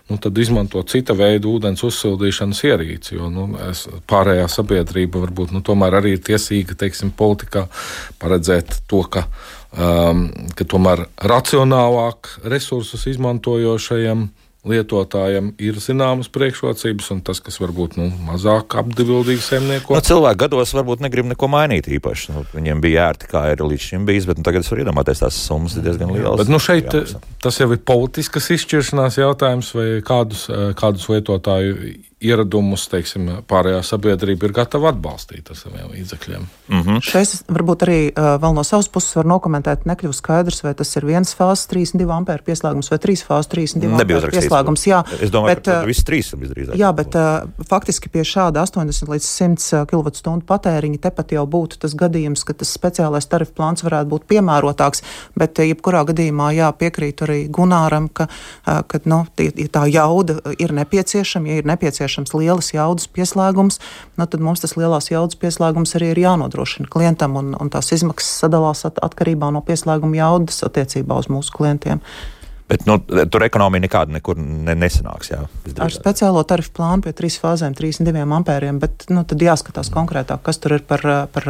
[0.08, 3.10] Nu, tad izmantot cita veida ūdens uzsildīšanas ierīci.
[3.18, 7.66] Jo nu, es, pārējā sabiedrība varbūt nu, arī ir tiesīga teiksim, politikā
[8.16, 9.26] paredzēt to, ka
[9.76, 14.28] um, ka tomēr racionālāk resursus izmantojošajiem
[14.66, 19.94] lietotājiem ir zināmas priekšrocības, un tas, kas varbūt nu, mazāk apbildīgi saimnieko.
[19.94, 22.34] Nu, cilvēki gados varbūt negrib neko mainīt īpaši.
[22.34, 25.22] Nu, viņiem bija ērti, kā ir līdz šim bijis, bet nu, tagad es varu iedomāties,
[25.22, 26.42] tās summas ir diezgan lielas.
[26.42, 27.04] Bet, nu, šeit jā,
[27.44, 31.78] tas jau ir politiskas izšķiršanās jautājums, vai kādus, eh, kādus lietotāju
[32.18, 36.46] ieradumus, teiksim, pārējā sabiedrība ir gatava atbalstīt ar saviem līdzekļiem.
[36.68, 37.02] Mm -hmm.
[37.04, 41.06] Šeit varbūt arī uh, vēl no savas puses var nokomentēt, nekļūst skaidrs, vai tas ir
[41.06, 44.86] viens fāzes 32 ampēru pieslēgums vai trīs fāzes 32 ampēru pieslēgums.
[44.90, 46.74] Jā, es domāju, bet, ka viss trīs ir visdrīzāk.
[46.80, 51.94] Jā, bet uh, faktiski pie šāda 80 līdz 100 kWh patēriņa tepat jau būtu tas
[51.94, 55.04] gadījums, ka tas speciālais tarifu plāns varētu būt piemērotāks,
[55.38, 59.22] bet uh, jebkurā gadījumā jā, piekrītu arī Gunāram, ka, uh, ka nu,
[59.70, 63.78] tā jauda ir nepieciešama, ja ir nepieciešama nepieciešams lielas jaudas pieslēgums,
[64.16, 68.40] nu, tad mums tas lielās jaudas pieslēgums arī ir jānodrošina klientam, un, un tās izmaksas
[68.44, 72.00] sadalās at, atkarībā no pieslēguma jaudas attiecībā uz mūsu klientiem.
[72.68, 75.30] Bet nu, tur ekonomija nekāda nekur ne, nesanāks.
[75.32, 75.40] Jā,
[75.80, 80.60] ar speciālo tarifu plānu pie trīs fāzēm, 32 ampēriem, bet nu, tad jāskatās konkrētāk, kas
[80.60, 81.00] tur ir par,
[81.32, 81.48] par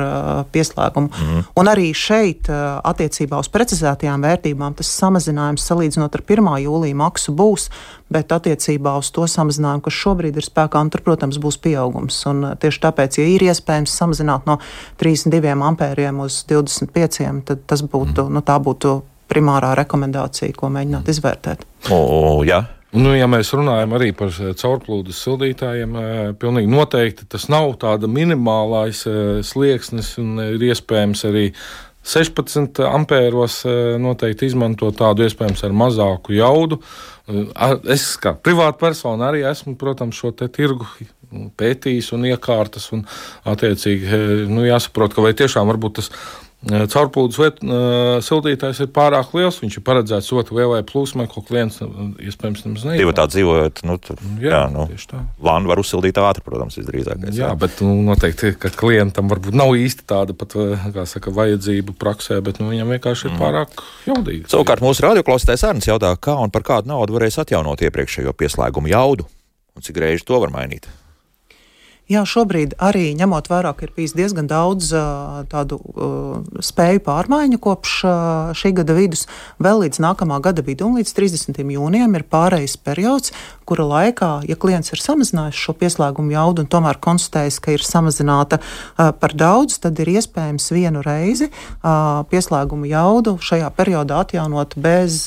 [0.55, 1.11] pieslēgumu.
[1.11, 1.49] Mm -hmm.
[1.59, 2.47] Un arī šeit,
[2.93, 6.53] attiecībā uz precizētajām vērtībām, tas samazinājums salīdzinot ar 1.
[6.63, 7.69] jūlija maksu būs,
[8.11, 12.27] bet attiecībā uz to samazinājumu, kas šobrīd ir spēkā, tur, protams, būs pieaugums.
[12.27, 14.59] Un tieši tāpēc, ja ir iespējams samazināt no
[15.03, 18.35] 32 ampēriem uz 25, tad tas būtu, mm.
[18.35, 21.65] nu, tā būtu primārā rekomendācija, ko mēģināt izvērtēt.
[21.95, 22.65] O, jā.
[22.97, 25.99] Nu, ja mēs runājam arī par caurplūdes sildītājiem,
[26.41, 29.03] pilnīgi noteikti tas nav tāds minimālais
[29.45, 31.51] slieksnis un ir iespējams arī
[32.09, 33.61] 16 ampēros
[34.01, 36.81] noteikti izmantot tādu iespējams ar mazāku jaudu.
[37.93, 40.89] Es kā privāta persona arī esmu, protams, šo tirgu
[41.61, 43.05] pētījis un iekārtas un
[43.53, 47.61] attiecīgi nu, jāsaprot, ka vai tiešām varbūt tas ir Caurplūdes
[48.27, 49.61] sildītājs ir pārāk liels.
[49.63, 52.97] Viņš ir paredzēts ļoti lielai plūsmai, ko klients iespējams nemaz nezina.
[52.99, 55.21] Divi tādi dzīvojot, nu, tur, jā, jā, nu, tā.
[55.47, 57.39] Lānu var uzsildīt ātri, protams, visdrīzākais.
[57.39, 60.59] Jā, jā, bet nu, noteikti, ka klientam varbūt nav īsti tāda pat,
[60.99, 63.43] kā saka, vajadzība praksē, bet nu, viņam vienkārši ir mm.
[63.45, 64.49] pārāk jaudīgi.
[64.51, 69.31] Savukārt mūsu radioklausītājs Ernsts jautā, kā un par kādu naudu varēs atjaunot iepriekšējo pieslēgumu jaudu
[69.79, 70.91] un cik reizi to var mainīt.
[72.09, 77.59] Jā, šobrīd arī ņemot vērā, ka ir bijis diezgan daudz uh, tādu uh, spēju pārmaiņu
[77.61, 79.27] kopš uh, šī gada vidus,
[79.61, 81.61] vēl līdz nākamā gada vidum, līdz 30.
[81.75, 83.35] jūnijam, ir pārejas periods,
[83.69, 88.63] kura laikā, ja klients ir samazinājis šo pieslēgumu jaudu un tomēr konstatējis, ka ir samazināta
[88.97, 91.53] par daudz, tad ir iespējams vienu reizi
[92.33, 95.27] pieslēgumu jaudu šajā periodā atjaunot bez,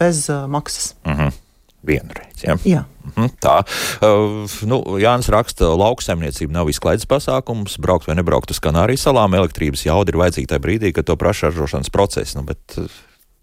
[0.00, 0.94] bez maksas.
[1.04, 1.42] Mhm.
[1.86, 2.42] Vienreiz.
[2.44, 2.56] Ja?
[2.66, 2.82] Jā.
[3.02, 3.56] Mhm, tā.
[3.98, 7.78] Uh, nu, Jānis raksta, lauksaimniecība nav izklaides pasākums.
[7.82, 11.50] Braukt vai nebraukt uz Kanārijas salām, elektrības jauda ir vajadzīga tajā brīdī, kad to prasa
[11.50, 12.36] ražošanas process.
[12.38, 12.78] Nu, bet,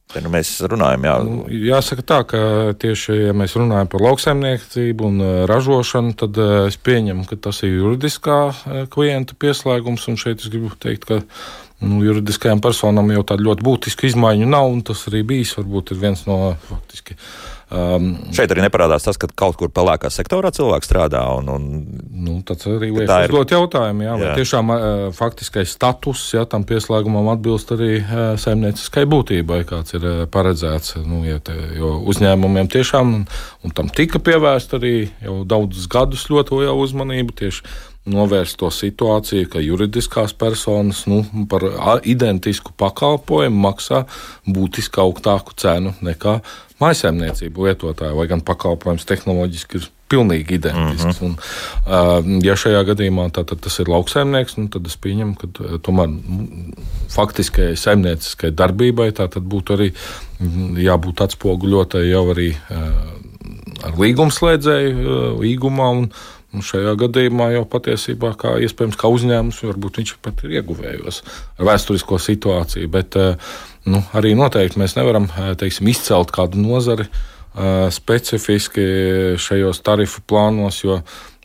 [0.09, 1.11] Te nu mēs runājam, jā.
[1.21, 2.39] Nu, jāsaka tā, ka
[2.81, 5.19] tieši, ja mēs runājam par lauksaimniecību un
[5.51, 8.39] ražošanu, tad es pieņemu, ka tas ir juridiskā
[8.89, 10.07] klienta pieslēgums.
[10.09, 11.19] Un šeit es gribu teikt, ka
[11.85, 16.25] nu, juridiskajām personām jau tādu ļoti būtisku izmaiņu nav, un tas arī bijis varbūt viens
[16.25, 16.39] no
[16.71, 17.19] faktiski
[17.69, 21.21] Um, Šeit arī neparādās tas, ka kaut kur pelēkā sektorā cilvēks strādā.
[21.37, 21.67] Un, un,
[22.25, 24.37] nu, tas arī liek uzdot jautājumu, jā, vai jā.
[24.39, 24.79] tiešām uh,
[25.13, 30.97] faktiskais status jā, tam pieslēgumam atbilst arī uh, saimnieciskai būtībai, kāds ir uh, paredzēts.
[31.05, 33.29] Nu, ja te, jo uzņēmumiem tiešām, un,
[33.61, 37.67] un tam tika pievērsta arī jau daudzus gadus ļoti liela uzmanība tieši
[38.09, 41.65] novērst to situāciju, ka juridiskās personas nu, par
[42.03, 44.03] identisku pakalpojumu maksā
[44.47, 46.39] būtiski augstāku cenu nekā
[46.79, 51.21] maisaimniecību lietotāji, lai gan pakalpojums tehnoloģiski ir pilnīgi identisks.
[51.21, 52.23] Mm -hmm.
[52.25, 56.15] un, ja šajā gadījumā tā, tas ir lauksaimnieks, nu, tad es pieņemu, ka tomēr
[57.13, 59.91] faktiskajai saimnieciskai darbībai tā būtu arī
[60.87, 62.49] jābūt atspoguļotai jau arī
[63.83, 65.89] ar līgumslēdzēju līgumā.
[65.99, 66.11] Un,
[66.49, 71.21] Un šajā gadījumā jau patiesībā, kā iespējams, kā uzņēmums, varbūt viņš pat ir ieguvējos
[71.59, 72.89] ar vēsturisko situāciju.
[72.89, 73.17] Bet
[73.85, 75.29] nu, arī noteikti mēs nevaram
[75.61, 77.05] teiksim, izcelt kādu nozari
[77.93, 78.87] specifiski
[79.41, 80.97] šajos tarifu plānos, jo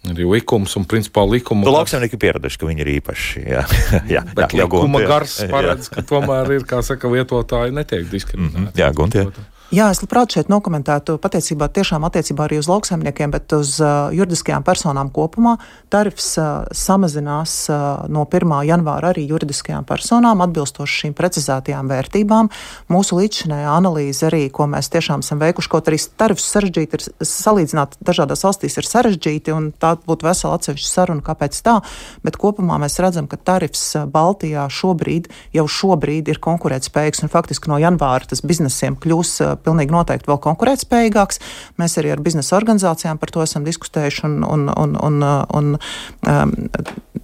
[0.09, 1.65] arī likums un principā likuma.
[1.65, 3.45] Nu, lauksaimnieki pieraduši, ka viņi ir īpaši.
[3.49, 3.65] Jā,
[4.15, 8.57] jā, bet jā, likuma jā, gars paredz, ka tomēr ir, kā saka, lietotāji netiek diskriminēti.
[8.57, 9.27] Mm -hmm, jā, Guntie.
[9.73, 14.63] Jā, es labprāt šeit nokomentētu patiesībā tiešām attiecībā arī uz lauksaimniekiem, bet uz uh, juridiskajām
[14.63, 15.55] personām kopumā.
[15.89, 18.53] Tarifs uh, samazinās uh, no 1.
[18.69, 22.51] janvāra arī juridiskajām personām atbilstoši šīm precizētajām vērtībām.
[22.93, 27.97] Mūsu līdzšinējā analīze arī, ko mēs tiešām esam veikuši, kaut arī tarifs sarežģīti ir salīdzināt
[28.05, 31.79] dažādās valstīs ir sarežģīti, un tā būtu vesela atsevišķa saruna, kāpēc tā,
[32.23, 37.73] bet kopumā mēs redzam, ka tarifs uh, Baltijā šobrīd, jau šobrīd ir konkurētspējīgs, un faktiski
[37.73, 41.41] no janvāra tas biznesiem kļūs uh, pilnīgi noteikti vēl konkurētspējīgāks.
[41.81, 45.23] Mēs arī ar biznesa organizācijām par to esam diskutējuši, un, un, un, un,
[45.55, 46.55] un um,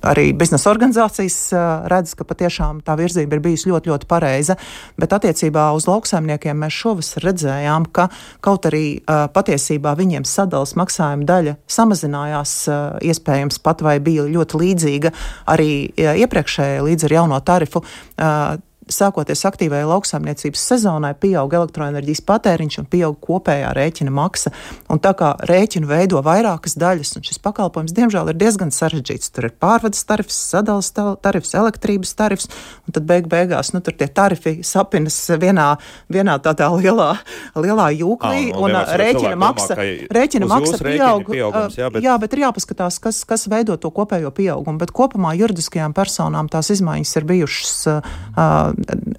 [0.07, 4.57] arī biznesa organizācijas uh, redz, ka patiešām tā virzība ir bijusi ļoti, ļoti pareiza.
[5.01, 8.09] Bet attiecībā uz lauksaimniekiem mēs šovasar redzējām, ka
[8.45, 14.65] kaut arī uh, patiesībā viņiem sadalas maksājuma daļa samazinājās, uh, iespējams pat vai bija ļoti
[14.65, 15.15] līdzīga
[15.53, 17.85] arī uh, iepriekšējai līdz ar jauno tarifu.
[18.17, 18.59] Uh,
[18.95, 24.53] sākoties aktīvai lauksaimniecības sezonai, pieaug elektroenerģijas patēriņš un pieaug kopējā rēķina maksa.
[24.91, 29.33] Un tā kā rēķinu veido vairākas daļas, un šis pakalpojums, diemžēl, ir diezgan sarežģīts.
[29.35, 32.51] Tur ir pārvades tarifs, sadales tarifs, elektrības tarifs,
[32.87, 35.69] un tad beig beigās nu, tur tie tarifi sapinas vienā,
[36.13, 37.13] vienā tādā lielā,
[37.59, 41.33] lielā jūklī, ah, un, un rēķina maksa, domā, rēķina maksa pieaug.
[41.81, 42.03] Jā bet...
[42.05, 44.81] jā, bet ir jāpaskatās, kas, kas veido to kopējo pieaugumu.
[44.81, 48.11] Bet kopumā juridiskajām personām tās izmaiņas ir bijušas uh,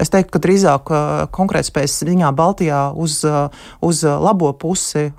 [0.01, 0.91] es teiktu, ka drīzāk
[1.35, 3.19] konkurētspējas ziņā Baltijā uz,
[3.81, 5.09] uz labo pusi.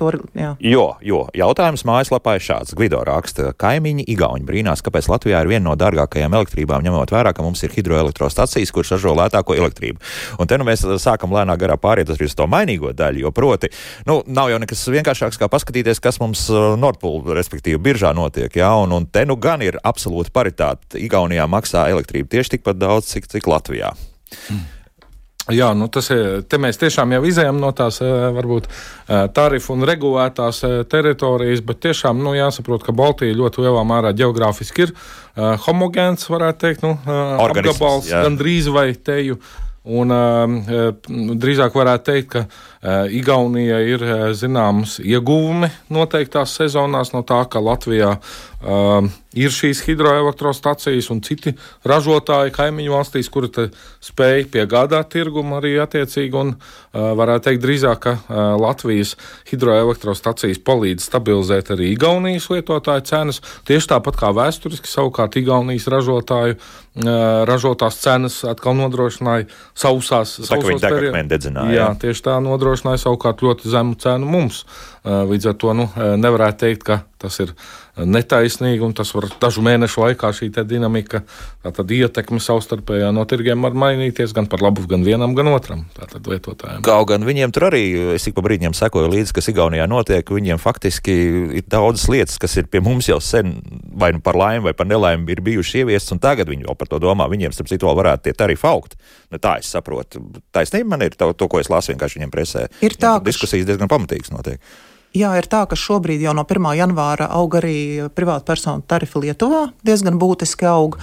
[0.00, 0.54] To, jā.
[0.64, 2.74] jo, jo jautājums mājaslapā ir šāds.
[2.78, 7.44] Gvido raksta, kaimiņi Igauni brīnās, kāpēc Latvijā ir viena no dārgākajām elektrībām, ņemot vērā, ka
[7.44, 10.00] mums ir hidroelektrostacijas, kuras ražo lētāko elektrību.
[10.40, 13.70] Un te nu mēs sākam lēnā garā pāriet uz to mainīgo daļu, jo proti,
[14.08, 18.54] nu, nav jau nekas vienkāršāks, kā paskatīties, kas mums Nordpūlī, respektīvi, biržā notiek.
[18.56, 18.72] Ja?
[18.80, 20.98] Un, un te nu gan ir absolūta paritāte.
[21.00, 23.94] Igaunijā maksā elektrību tieši tikpat daudz, cik, cik Latvijā.
[24.48, 24.68] Hmm.
[25.54, 26.42] Jā, nu tas ir.
[26.50, 31.62] Te mēs tiešām jau izējām no tās eh, varbūt eh, tarifu un regulētās eh, teritorijas,
[31.66, 34.94] bet tiešām nu, jāsaprot, ka Baltija ļoti lielā mērā geogrāfiski ir
[35.64, 36.96] homogēns, varētu teikt, nu,
[37.40, 39.38] apgabals gandrīz vai teju.
[39.80, 40.90] Un, uh,
[41.40, 47.62] drīzāk varētu teikt, ka uh, Igaunija ir uh, zināms ieguvumi noteiktās sezonās no tā, ka
[47.64, 48.18] Latvijā
[48.62, 51.54] uh, ir šīs hidroelektrostacijas un citi
[51.86, 53.68] ražotāji kaimiņu valstīs, kuri
[54.04, 56.36] spēj piegādāt tirgumu arī attiecīgi.
[56.40, 59.16] Un, uh, varētu teikt, drīzāk, ka uh, Latvijas
[59.50, 63.42] hidroelektrostacijas palīdz stabilizēt arī Igaunijas lietotāju cenas.
[63.68, 66.60] Tieši tāpat kā vēsturiski, savukārt Igaunijas ražotāju
[67.46, 69.46] ražotās cenas atkal nodrošināja
[69.78, 70.34] sausās,
[70.82, 71.14] periodos.
[71.70, 74.64] Jā, tieši tā nodrošināja savukārt ļoti zemu cenu mums.
[75.04, 77.54] Līdz ar to nu, nevarētu teikt, ka tas ir
[78.06, 81.22] netaisnīgi, un tas var dažu mēnešu laikā šī dinamika,
[81.64, 86.82] tātad ietekme savstarpējā no tirgiem var mainīties gan par labu gan vienam, gan otram lietotājiem.
[86.86, 87.84] Kaut gan viņiem tur arī,
[88.16, 91.16] es ik pa brīdiem sekoju līdzi, kas Igaunijā notiek, viņiem faktiski
[91.60, 93.56] ir daudzas lietas, kas ir pie mums jau sen
[94.00, 96.90] vai nu par laimi vai par nelaimi ir bijušas ieviestas, un tagad viņi jau par
[96.90, 97.28] to domā.
[97.30, 98.96] Viņiem, starp citu, varētu tie tarifi augt.
[99.30, 100.22] Nu, tā es saprotu.
[100.54, 102.66] Taisnība man ir to, to ko es lasu vienkārši viņiem presē.
[102.86, 104.62] Ir tā, ka diskusijas diezgan pamatīgas notiek.
[105.10, 106.66] Jā, ir tā, ka šobrīd jau no 1.
[106.78, 111.00] janvāra aug arī privātpersonu tarifi Lietuvā, diezgan būtiski aug.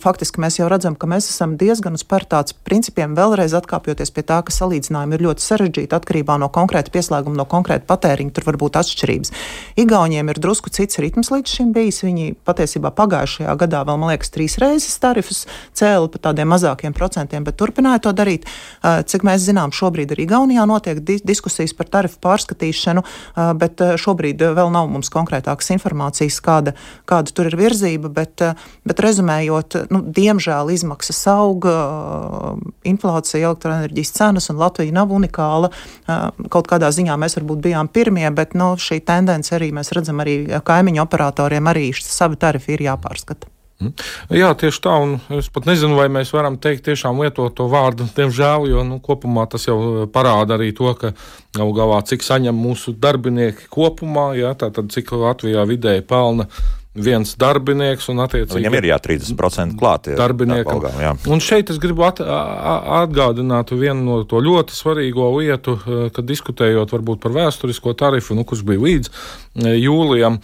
[0.00, 4.38] Faktiski mēs jau redzam, ka mēs esam diezgan uz pārtāds principiem, vēlreiz atkāpjoties pie tā,
[4.40, 8.32] ka salīdzinājumi ir ļoti sarežģīti atkarībā no konkrēta pieslēguma, no konkrēta patēriņa.
[8.38, 9.34] Tur var būt atšķirības.
[9.84, 12.00] Igauniem ir drusku cits ritms līdz šim bijis.
[12.08, 15.44] Viņi patiesībā pagājušajā gadā vēl, man liekas, trīs reizes tarifus
[15.76, 18.48] cēla pa tādiem mazākiem procentiem, bet turpināja to darīt.
[18.80, 23.04] Cik mēs zinām, šobrīd arī Igaunijā notiek diskusijas par tarifu pārskatīšanu
[23.58, 26.74] bet eh, šobrīd eh, vēl nav mums konkrētākas informācijas, kāda,
[27.08, 28.10] kāda tur ir virzība.
[28.14, 31.76] Bet, eh, bet rezumējot, nu, diemžēl izmaksas auga,
[32.86, 35.70] inflācija, elektroenerģijas cenas, un Latvija nav unikāla.
[36.50, 40.42] Kaut kādā ziņā mēs varbūt bijām pirmie, bet nu, šī tendence arī mēs redzam arī
[40.64, 43.59] kaimiņu operatoriem, arī savi tarifi ir jāpārskata.
[43.80, 43.92] Mhm.
[44.36, 48.04] Jā, tieši tā, un es pat nezinu, vai mēs varam teikt, tiešām lietot to vārdu,
[48.16, 51.14] diemžēl, jo nu, kopumā tas jau parāda arī to, ka
[51.56, 56.50] galu galā cik saņem mūsu darbinieki kopumā, jā, tātad cik Latvijā vidēji pelna
[56.94, 58.58] viens darbinieks un attiecīgi.
[58.58, 60.08] Viņam ir jā, 30% klāt.
[60.18, 60.80] Darbiniekam.
[60.80, 61.12] Algām, jā.
[61.30, 65.76] un šeit es gribu at, atgādināt vienu no to ļoti svarīgo lietu,
[66.16, 69.12] kad diskutējot varbūt par vēsturisko tarifu, nu, kurš bija līdz
[69.78, 70.40] jūlijam.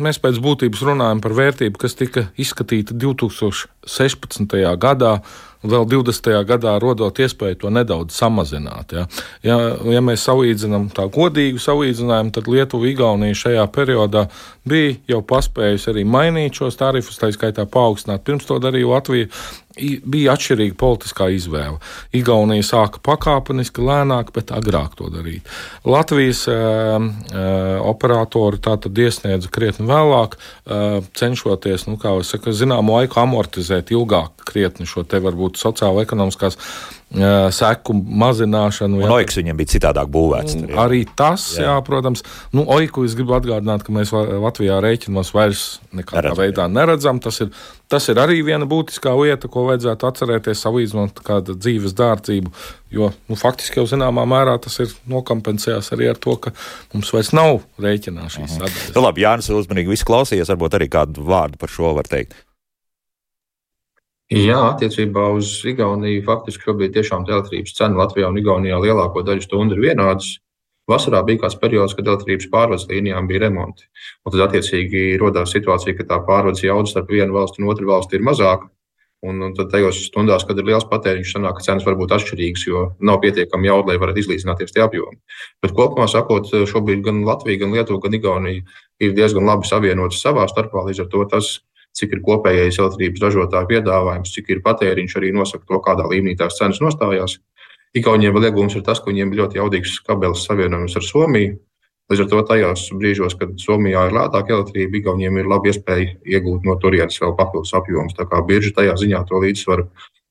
[0.00, 4.56] Mēs pēc būtības runājam par vērtību, kas tika izskatīta 2016.
[4.80, 5.18] gadā
[5.62, 6.30] vēl 20.
[6.48, 8.94] gadā rodot iespēju to nedaudz samazināt.
[8.94, 9.06] Ja,
[9.42, 9.58] ja,
[9.94, 14.26] ja mēs salīdzinām tā godīgu salīdzinājumu, tad Lietuva, Igaunija šajā periodā
[14.68, 18.24] bija jau paspējusi arī mainīt šos tarifus, tā skaitā paaugstināt.
[18.26, 19.32] Pirms to darīja Latvija
[20.04, 21.78] bija atšķirīga politiskā izvēle.
[22.16, 25.48] Igaunija sāka pakāpeniski, lēnāk, bet agrāk to darīt.
[25.88, 32.98] Latvijas uh, uh, operatori tātad iesniedza krietni vēlāk, uh, cenšoties, nu, kā jau saka, zināmu
[32.98, 36.58] laiku amortizēt ilgāk krietni šo te varbūt sociālo-ekonomiskās
[37.08, 39.00] seku mazināšanu.
[39.00, 40.58] Un Oiks viņiem bija citādāk būvēts.
[40.58, 40.76] Tur, jā.
[40.82, 42.20] Arī tas, jā, jā protams.
[42.52, 45.62] Nu, Oiku es gribu atgādināt, ka mēs Latvijā rēķinos vairs
[45.96, 46.42] nekādā neredzam.
[46.42, 47.20] veidā neredzam.
[47.24, 47.48] Tas ir,
[47.88, 52.52] tas ir arī viena būtiskā lieta, ko vajadzētu atcerēties, salīdzinot kādu dzīves dārdzību.
[52.92, 56.52] Jo nu, faktiski jau zināmā mērā tas ir nokompensējis arī ar to, ka
[56.92, 58.76] mums vairs nav rēķinā šīs mhm.
[58.96, 62.36] Nu, labi, Jānis uzmanīgi visu klausījies, varbūt arī kādu vārdu par šo var teikt.
[64.28, 69.78] Jā, attiecībā uz Igauniju faktiski šobrīd tiešām elektrības cena Latvijā un Igaunijā lielāko daļu stundu
[69.78, 70.34] ir vienādas.
[70.88, 73.86] Vasarā bija kāds periods, kad elektrības pārvades līnijām bija remonti.
[74.24, 78.20] Un tad, attiecīgi, radās situācija, ka tā pārvades jauda starp vienu valsti un otru valsti
[78.20, 78.68] ir mazāka.
[79.24, 82.66] Un, un tad tajos stundās, kad ir liels patēriņš, sanāk, ka cenas var būt atšķirīgas,
[82.68, 85.18] jo nav pietiekami jauda, lai varētu izlīdzināties tie apjomi.
[85.64, 88.62] Bet kopumā sakot, šobrīd gan Latvija, gan Lietuva, gan Igaunija
[89.02, 90.84] ir diezgan labi savienotas savā starpā.
[90.86, 91.50] Līdz ar to tas
[91.98, 96.58] cik ir kopējais elektrības ražotāju piedāvājums, cik ir patēriņš, arī nosaka to, kādā līmenī tās
[96.58, 97.38] cenas nostājās.
[97.96, 101.56] Igauniem vēl iegūms ir tas, ka viņiem ir ļoti jaudīgs kabelis savienojums ar Somiju.
[102.08, 106.68] Līdz ar to tajos brīžos, kad Somijā ir lētāka elektrība, Igauniem ir laba iespēja iegūt
[106.68, 108.16] no turienes vēl papildus apjomus.
[108.16, 109.88] Tā kā birža tajā ziņā to līdzsvaru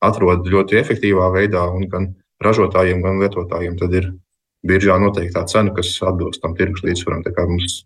[0.07, 2.07] atrod ļoti efektīvā veidā, un gan
[2.43, 4.09] ražotājiem, gan lietotājiem tad ir
[4.67, 7.23] biržā noteiktā cena, kas atbilst tam tirgus līdzsvaram.
[7.25, 7.83] Tā kā mums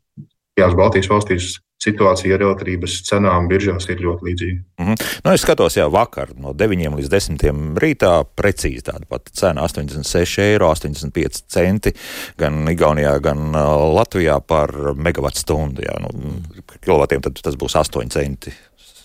[0.62, 4.60] Jās Baltijas valstīs situācija ar elektrības cenām biržās ir ļoti līdzīga.
[4.80, 5.08] Mm -hmm.
[5.26, 10.42] nu, es skatos, jau vakar no 9 līdz 10 rītā precīzi tāda pati cena- 86
[10.42, 11.94] eiro 85 centi
[12.38, 13.52] gan Igaunijā, gan
[13.98, 15.82] Latvijā par megawatu stundu.
[15.82, 16.42] Jā, nu,
[16.82, 18.54] kilovatiem tad tas būs 8 centi.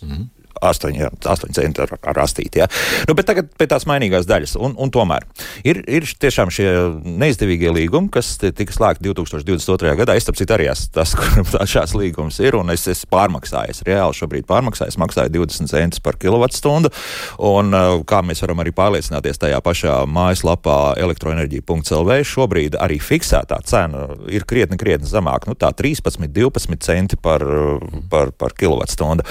[0.03, 0.36] Mm -hmm.
[0.61, 0.93] 8,
[1.25, 2.63] 8 centi ar, ar astīti.
[2.63, 2.69] Ja?
[3.09, 4.57] Nu, bet tagad pie tās mainīgās daļas.
[4.63, 5.27] Un, un tomēr
[5.67, 6.69] ir, ir tiešām šie
[7.05, 9.95] neizdevīgie līgumi, kas tika slēgti 2022.
[10.03, 10.17] gadā.
[10.17, 13.83] Es citu arī esmu tas, kuram šāds līgums ir, es esmu pārmaksājis.
[13.87, 16.93] Reāli šobrīd pārmaksājis, maksāju 20 centus par kilovatstundu.
[17.47, 24.07] Un uh, kā mēs varam arī pārliecināties tajā pašā mājaslapā elektroenerģija.lv, šobrīd arī fiksētā cena
[24.33, 25.51] ir krietni, krietni zemāka.
[25.51, 27.45] Nu, tā 13, 12 centi par,
[28.11, 29.27] par, par kilovatstundu.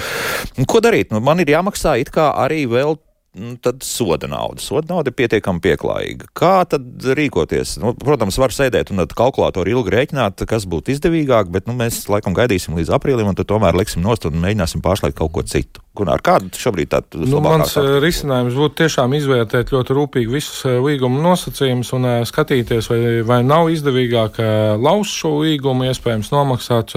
[0.68, 1.12] Ko darīt?
[1.16, 2.98] Nu, man ir jāmaksā it kā arī vēl
[3.40, 4.60] nu, tad soda nauda.
[4.60, 6.28] Soda nauda ir pietiekami pieklājīga.
[6.36, 6.84] Kā tad
[7.16, 7.76] rīkoties?
[7.80, 12.36] Nu, protams, var sēdēt un kalkulātoru ilgi rēķināt, kas būtu izdevīgāk, bet nu, mēs laikam
[12.36, 15.85] gaidīsim līdz aprīlim, un tad tomēr liksim nost un mēģināsim pārslēgt kaut ko citu.
[15.96, 17.82] Gunār, kāda šobrīd tāda nu, mans tā?
[18.02, 24.40] risinājums būtu tiešām izvērtēt ļoti rūpīgi visus līguma nosacījumus un skatīties, vai, vai nav izdevīgāk
[24.82, 26.94] laust šo līgumu, iespējams nomaksāt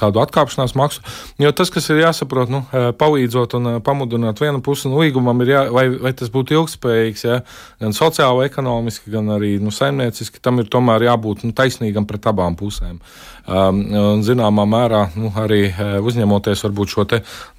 [0.00, 1.04] kādu atkāpšanās maksu.
[1.42, 2.64] Jo tas, kas ir jāsaprot, nu,
[2.98, 7.40] palīdzot un pamudināt vienu pusi no līgumam, ir jā, vai, vai tas būtu ilgspējīgs, ja?
[7.82, 12.58] gan sociāli, ekonomiski, gan arī nu, saimnieciski, tam ir tomēr jābūt nu, taisnīgam pret abām
[12.58, 13.00] pusēm.
[13.44, 15.66] Um, un, zināmā mērā nu, arī
[16.00, 17.04] uzņemoties varbūt šo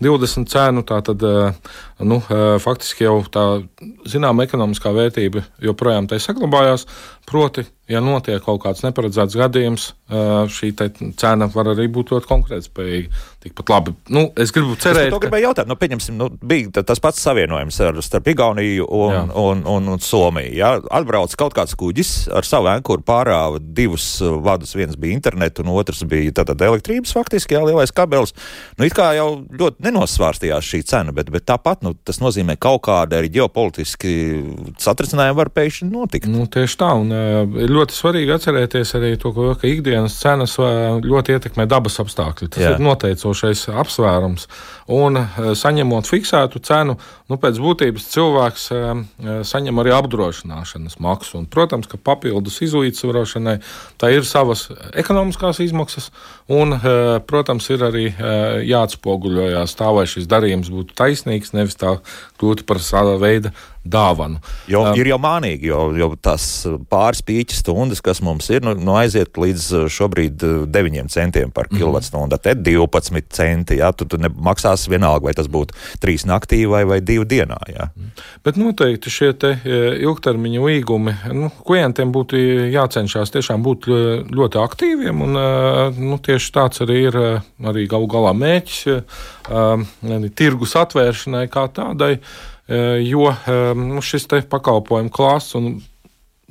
[0.01, 1.21] 20 cenu, tā tad
[2.01, 2.17] nu,
[2.63, 3.43] faktiski jau tā
[4.09, 6.88] zināma ekonomiskā vērtība joprojām tai saglabājās.
[7.26, 9.88] Proti, ja notiek kaut kāds neparedzēts gadījums,
[10.53, 10.71] šī
[11.17, 13.23] cena var arī būt ļoti konkurētspējīga.
[13.45, 13.93] Tikpat labi.
[14.13, 15.67] Nu, es gribu cerēt, es to gribēju jautāt.
[15.69, 19.23] Nu, pieņemsim, nu, bija tas pats savienojums ar, starp Igauniju un, jā.
[19.41, 20.53] un, un, un Somiju.
[20.57, 20.71] Ja?
[20.97, 24.73] Atbrauc kaut kāds kuģis ar savu ankuru, pārāva divus vadus.
[24.78, 28.34] Viens bija internets, un otrs bija tātad elektrības faktiski, jā, lielais kabelis.
[28.80, 32.84] Nu, it kā jau ļoti nenosvārstījās šī cena, bet, bet tāpat nu, tas nozīmē kaut
[32.89, 34.15] kāda arī ģeopolitiski
[34.82, 36.30] satricinājuma var pēkšņi notikt.
[36.34, 37.13] Nu, tieši tā, un
[37.66, 42.51] ir ļoti svarīgi atcerēties arī to, ka ikdienas cenas ļoti ietekmē dabas apstākļi.
[42.55, 42.76] Tas jā.
[42.76, 44.47] ir noteicoši izšķirošais apsvērums.
[44.95, 46.97] Un eh, saņemot fiksētu cenu,
[47.30, 51.39] nu, pēc būtības cilvēks eh, eh, saņem arī apdrošināšanas maksu.
[51.39, 53.57] Un, protams, ka papildus izlīdzsvarošanai
[54.01, 56.11] tā ir savas ekonomiskās izmaksas,
[56.51, 56.76] un,
[57.26, 58.05] protams, ir arī
[58.70, 61.97] jāatspoguļojās tā, lai šis darījums būtu taisnīgs, nevis tā
[62.39, 63.53] kļūtu par sava veida
[63.86, 64.41] dāvanu.
[64.71, 66.45] Jo, um, ir jau mānīgi, jo, jo tās
[66.91, 71.79] pāris pīķis stundas, kas mums ir, nu, nu aiziet līdz šobrīd 9 centiem par mhm.
[71.79, 72.39] kilovatstundu.
[72.41, 76.99] Te 12 centi, jā, tu, tu maksās vienalga, vai tas būtu 3 naktī vai, vai
[77.05, 77.59] 2 dienā.
[77.71, 77.89] Jā.
[77.93, 78.13] Mhm.
[78.45, 82.39] Bet noteikti šie te ilgtermiņa līgumi, nu, klientiem būtu
[82.73, 83.89] jācenšas tiešām būt
[84.36, 85.39] ļoti aktīviem, un
[85.95, 87.19] nu, tieši tāds arī ir
[87.63, 88.81] arī galu galā mēķis,
[90.38, 92.17] tirgus atvēršanai kā tādai.
[92.66, 93.28] Jo
[93.78, 95.76] nu, šis pakalpojumu klāsts un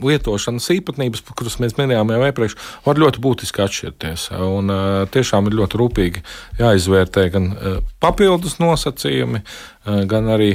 [0.03, 2.57] lietošanas īpatnības, kuras mēs minējām jau iepriekš,
[2.87, 4.27] var ļoti būtiski atšķirties.
[4.43, 6.25] Un, uh, tiešām ir ļoti rūpīgi
[6.59, 10.53] jāizvērtē gan uh, papildus nosacījumi, uh, gan arī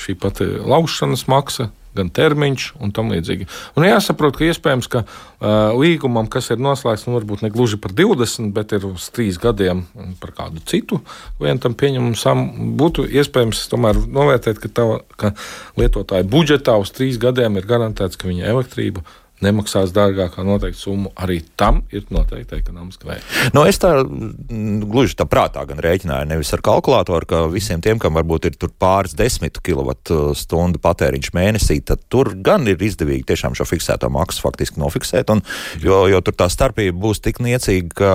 [0.00, 3.48] šī pati laušanas maksa, gan termiņš un tam līdzīgi.
[3.76, 7.94] Un jāsaprot, ka iespējams, ka uh, līgumam, kas ir noslēgts, nu, varbūt ne gluži par
[7.98, 9.84] 20, bet ir uz 3 gadiem
[10.22, 11.02] par kādu citu
[11.38, 12.44] klientam pieņemumu sam,
[12.80, 14.88] būtu iespējams tomēr novērtēt, ka, tā,
[15.20, 15.32] ka
[15.80, 19.04] lietotāja budžetā uz 3 gadiem ir garantēts, ka viņa elektrība
[19.44, 23.50] nemaksās dārgākā noteikta summa, arī tam ir noteikta ekonomiska vērtība.
[23.54, 28.18] No, es tā gluži tā prātā gan rēķināju, nevis ar kalkulātoru, ka visiem tiem, kam
[28.18, 34.10] varbūt ir pāris desmit kilovatstundu patēriņš mēnesī, tad tur gan ir izdevīgi tiešām šo fiksēto
[34.12, 35.44] maksu faktiski nofiksēt, un,
[35.82, 38.12] jo, jo tur tā starpība būs tik niecīga, ka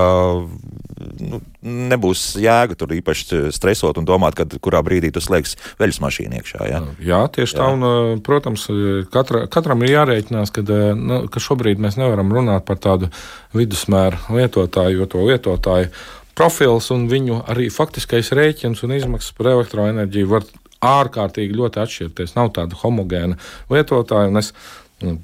[1.24, 6.39] nu, nebūs jēga tur īpaši stresot un domāt, kad, kurā brīdī tu slēgsi veļas mašīnu
[6.39, 6.67] iekšā.
[6.69, 7.59] Jā, jā tieši jā.
[7.61, 8.67] tā, un, protams,
[9.13, 13.09] katra, katram ir jārēķinās, ka nu, nu, ka šobrīd mēs nevaram runāt par tādu
[13.55, 15.89] vidusmēru lietotāju, jo to lietotāju
[16.38, 20.47] profils un viņu arī faktiskais rēķins un izmaksas par elektroenerģiju var
[20.84, 22.34] ārkārtīgi ļoti atšķirties.
[22.36, 23.38] Nav tāda homogēna
[23.72, 24.51] lietotāja, un es
[25.03, 25.20] nu,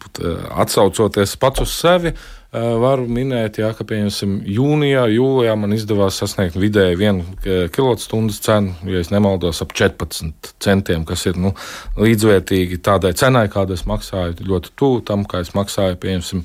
[0.53, 2.13] atsaucoties pats uz sevi.
[2.13, 8.39] Uh, Eh, varu minēt, jā, ka piemēram jūnijā, jūlijā man izdevās sasniegt vidēji vienu kilovatstundas
[8.41, 11.53] cenu, ja nemaldos, ap 14 centiem, kas ir nu,
[11.99, 16.43] līdzvērtīgi tādai cenai, kāda es maksāju, ļoti tuvu tam, kā es maksāju piemēram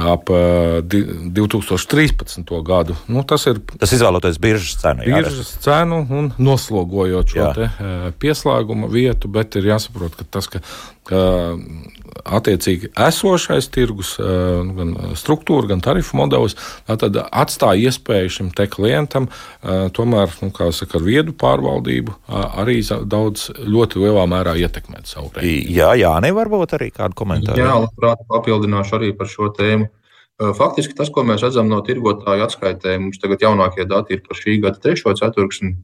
[0.00, 0.32] ap
[0.88, 2.40] 2013.
[2.48, 2.96] Eh, gadu.
[3.08, 5.06] Nu, tas ir tas izvēloties biržas cenu.
[5.08, 10.46] Jā, biržas cenu un noslogojot šo te, eh, pieslēguma vietu, bet ir jāsaprot, ka tas,
[10.46, 10.60] ka
[11.08, 16.56] attiecīgi esošais tirgus, nu, gan struktūra, gan tarifu modelis,
[16.88, 19.28] tad atstāja iespēju šim te klientam
[19.96, 25.76] tomēr, nu, kā saka, ar viedu pārvaldību arī daudz ļoti lielā mērā ietekmēt savu rēķinu.
[25.78, 27.62] Jā, jā, nevarbūt arī kādu komentāru.
[27.62, 29.88] Jā, labprāt papildināšu arī par šo tēmu.
[30.54, 34.60] Faktiski tas, ko mēs redzam no tirgotāju atskaitēm, mums tagad jaunākie dati ir par šī
[34.62, 35.74] gada trešo ceturksni.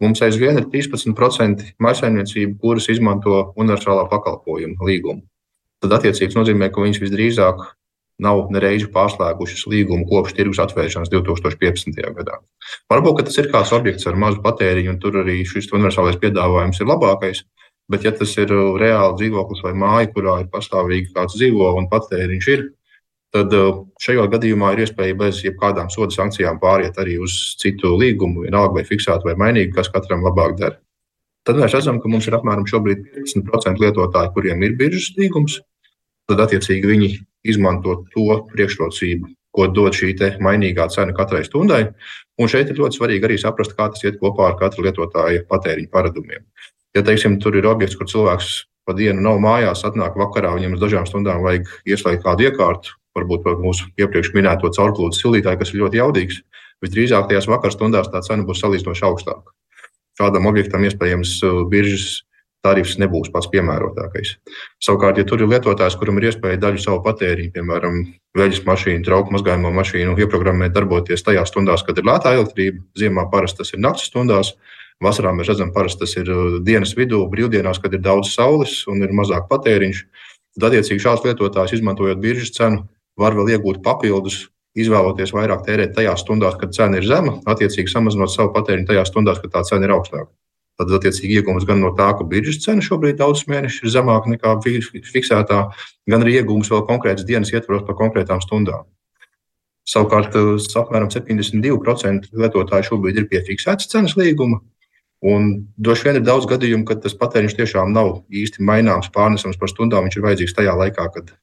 [0.00, 5.26] Mums aizvien ir 13% maisaimniecību, kuras izmanto universālā pakalpojuma līgumu
[5.80, 7.62] tad attiecīgi nozīmē, ka viņš visdrīzāk
[8.20, 12.02] nav nereizi pārslēgušas līgumu kopš tirgus atvēršanas 2015.
[12.18, 12.36] gadā.
[12.92, 16.90] Varbūt tas ir kāds objekts ar mazu patēriņu, un tur arī šis universālais piedāvājums ir
[16.90, 17.44] labākais.
[17.90, 22.50] Bet, ja tas ir reāli dzīvoklis vai māja, kurā ir pastāvīgi kāds dzīvo un patēriņš
[22.52, 22.68] ir,
[23.34, 28.46] tad uh, šajā gadījumā ir iespēja bez jebkādām soda sankcijām pāriet arī uz citu līgumu,
[28.46, 30.78] vienalga vai fiksētu vai mainīgu, kas katram labāk der.
[31.46, 35.60] Tad mēs redzam, ka mums ir apmēram 15% lietotāju, kuriem ir biržas līgums,
[36.28, 37.12] tad attiecīgi viņi
[37.50, 41.82] izmanto to priekšrocību ko dod šī mainīgā cena katrai stundai.
[42.40, 45.90] Un šeit ir ļoti svarīgi arī saprast, kā tas iet kopā ar katra lietotāja patēriņa
[45.92, 46.46] paradumiem.
[46.94, 48.50] Ja teiksim, tur ir objekts, kur cilvēks
[48.86, 53.48] pa dienu nav mājās, atnāk vakarā, viņam uz dažām stundām vajag ieslēgt kādu iekārtu, varbūt
[53.60, 56.40] mūsu iepriekš minēto caurplūdes sildītāju, kas ir ļoti jaudīgs.
[56.84, 59.52] Visdrīzāk tajās vakarā stundās tā cena būs salīdzinoši augstāka.
[60.20, 62.22] Šādam objektam iespējams uh, biržas
[62.64, 64.34] tarifs nebūs pats piemērotākais.
[64.84, 68.02] Savukārt, ja tur ir lietotājs, kuram ir iespēja daļu savu patēriņu, piemēram,
[68.36, 73.62] veļas mašīnu, trauku mazgājumu mašīnu, ieprogrammēt darboties tajās stundās, kad ir lētā elektrība, ziemā parasti
[73.62, 74.52] tas ir naktas stundās.
[75.00, 79.00] Vasarā mēs redzam, parasti tas ir uh, dienas vidū, brīvdienās, kad ir daudz saules un
[79.00, 80.04] ir mazāk patēriņš.
[80.58, 82.82] Tad, attiecīgi, šāds lietotājs, izmantojot biržas cenu,
[83.20, 84.46] var vēl iegūt papildus,
[84.78, 89.40] izvēloties vairāk tērēt tajās stundās, kad cena ir zema, attiecīgi samazinot savu patēriņu tajās stundās,
[89.42, 90.30] kad tā cena ir augstāka.
[90.80, 94.54] Tad, attiecīgi, iegūms gan no tā, ka biržas cena šobrīd daudzus mēnešus ir zemāka nekā
[94.64, 95.58] fiksētā,
[96.08, 98.86] gan arī iegūms vēl konkrētas dienas ietvaros par konkrētām stundām.
[99.90, 100.36] Savukārt,
[100.80, 104.62] apmēram 72% lietotāju šobrīd ir pie fiksētas cenas līguma.
[105.20, 109.68] Un droši vien ir daudz gadījumu, kad tas patēriņš tiešām nav īsti maināms, pārnesams par
[109.68, 110.06] stundām.
[110.06, 111.34] Viņš ir vajadzīgs tajā laikā, kad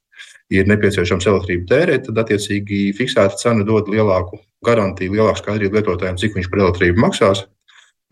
[0.54, 2.08] ir nepieciešams elektrību tērēt.
[2.08, 7.44] Tad, attiecīgi, fiksēta cena dod lielāku garantiju, lielāku skaidrību lietotājiem, cik viņš par elektrību maksās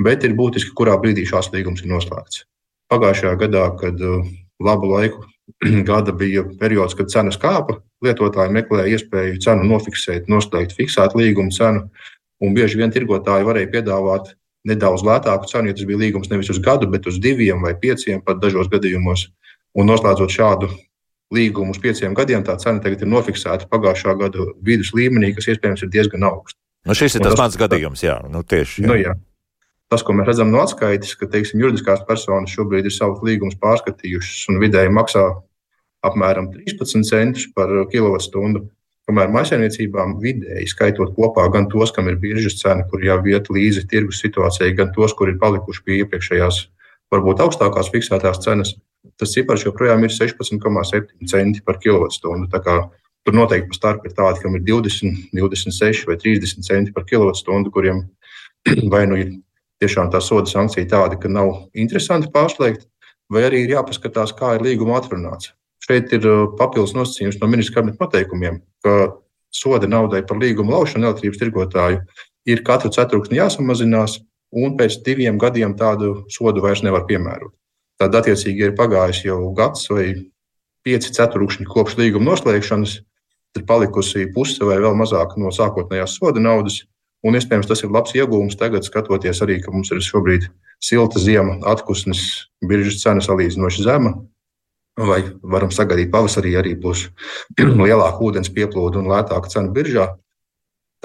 [0.03, 2.45] bet ir būtiski, kurā brīdī šāds līgums ir noslēgts.
[2.93, 4.27] Pagājušajā gadā, kad uh,
[4.63, 5.25] labu laiku
[5.91, 11.87] gada bija periods, kad cenas kāpa, lietotāji meklēja iespēju cenu nofiksēt, noslēgt fiksētu līgumu cenu,
[12.45, 14.35] un bieži vien tirgotāji varēja piedāvāt
[14.67, 18.21] nedaudz lētāku cenu, ja tas bija līgums nevis uz gadu, bet uz diviem vai pieciem
[18.27, 19.31] pat dažos gadījumos.
[19.77, 20.71] Un noslēdzot šādu
[21.35, 25.87] līgumu uz pieciem gadiem, tā cena tagad ir nofiksēta pagājušā gada vidus līmenī, kas iespējams
[25.87, 26.59] ir diezgan augsts.
[26.87, 28.85] Nu, šis ir tas, tas mans gadījums, jā, nu, tieši.
[28.85, 28.91] Jā.
[28.91, 29.17] Nu, jā
[29.93, 34.49] tas, ko mēs redzam no atskaites, ka teiksim, juridiskās personas šobrīd ir savus līgumus pārskatījušas
[34.53, 35.27] un vidēji maksā
[36.07, 38.67] apmēram 13 centus par kilovatstundu.
[39.07, 43.85] Kamēr maisaimniecībām vidēji skaitot kopā gan tos, kam ir biržas cena, kur jau iet līdzi
[43.91, 46.59] tirgus situācijai, gan tos, kur ir palikuši pie iepriekšējās,
[47.15, 48.75] varbūt augstākās fiksētās cenas,
[49.19, 52.49] tas cipars joprojām ir 16,7 centi par kilovatstundu.
[53.27, 57.73] Tur noteikti pa starp ir tādi, kam ir 20, 26 vai 30 centi par kilovatstundu,
[57.75, 58.05] kuriem
[58.93, 59.33] vai nu ir
[59.83, 62.87] tiešām tā soda sankcija tāda, ka nav interesanti pārslēgt,
[63.33, 65.53] vai arī ir jāpaskatās, kā ir līguma atrunāts.
[65.83, 68.95] Šeit ir uh, papildus nosacījums no ministra kabineta noteikumiem, ka
[69.55, 72.01] soda naudai par līguma laušanu elektrības tirgotāju
[72.47, 74.21] ir katru ceturksni jāsamazinās,
[74.57, 77.53] un pēc diviem gadiem tādu sodu vairs nevar piemērot.
[78.01, 80.11] Tad, attiecīgi, ir pagājis jau gads vai
[80.85, 82.99] pieci ceturkšņi kopš līguma noslēgšanas,
[83.57, 86.83] ir palikusi puse vai vēl mazāk no sākotnējās soda naudas.
[87.27, 90.45] Un iespējams tas ir labs iegūms tagad, skatoties arī, ka mums ir šobrīd
[90.85, 92.21] silta zima, atpūsnes,
[92.69, 94.13] biržas cena salīdzinoši zema.
[94.97, 97.09] Vai varam sagaidīt pavasarī arī būs
[97.59, 100.11] lielāka ūdens pieplūde un lētāka cena biržā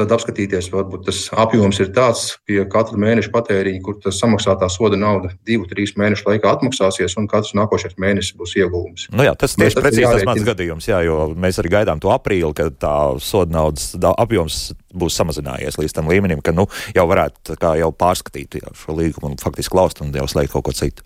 [0.02, 5.00] tad apskatīties, varbūt tas apjoms ir tāds pie katra mēneša patēriņa, kur tas samaksātā soda
[5.00, 9.08] nauda divu, trīs mēnešu laikā atmaksāsies, un katrs nākošais mēnesis būs iegūms.
[9.16, 12.52] Nu jā, tas tieši precīzi tas mans gadījums, jā, jo mēs arī gaidām to aprīli,
[12.58, 17.94] kad tā soda naudas apjoms būs samazinājies līdz tam līmenim, ka nu, jau varētu jau
[17.96, 21.06] pārskatīt jau šo līgumu un faktiski laust un jau slēgt kaut ko citu.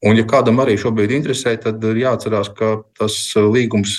[0.00, 3.98] Un, ja kādam arī šobrīd interesē, tad ir jāatcerās, ka tas līgums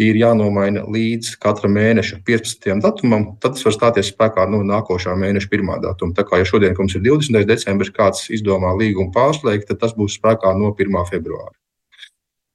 [0.00, 2.78] ir jānomaina līdz katra mēneša 15.
[2.80, 5.72] datumam, tad tas var stāties spēkā no nākošā mēneša 1.
[5.84, 6.16] datuma.
[6.16, 7.44] Tā kā ja šodien mums ir 20.
[7.48, 10.96] decembris, kāds izdomā līgumu pārslēgt, tad tas būs spēkā no 1.
[11.10, 11.52] februāra.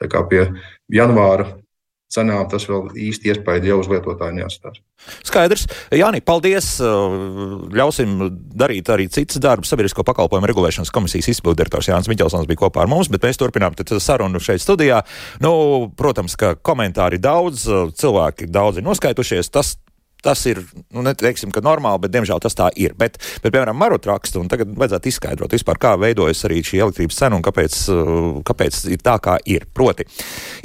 [0.01, 0.43] Tā kā pie
[0.93, 1.51] janvāra
[2.11, 4.79] cenām tas vēl īsti iespēja jau uz lietotāju neatstās.
[5.27, 5.65] Skaidrs.
[5.93, 6.77] Jāni, paldies.
[6.81, 8.15] Ļausim
[8.57, 9.71] darīt arī citas darbus.
[9.71, 14.41] Sabiedrisko pakalpojumu regulēšanas komisijas izpildirektors Jānis Miķelsons bija kopā ar mums, bet mēs turpinām sarunu
[14.43, 15.03] šeit studijā.
[15.43, 15.51] Nu,
[15.97, 17.67] protams, ka komentāri daudz,
[17.99, 19.51] cilvēki daudz ir noskaitušies.
[19.53, 19.75] Tas
[20.23, 20.61] tas ir,
[20.93, 22.95] nu, neteiksim, ka normāli, bet diemžēl tas tā ir.
[22.97, 27.19] Bet, bet piemēram, Marut raksta, un tagad vajadzētu izskaidrot vispār, kā veidojas arī šī elektrības
[27.21, 29.67] cena un kāpēc, uh, kāpēc ir tā, kā ir.
[29.77, 30.07] Proti,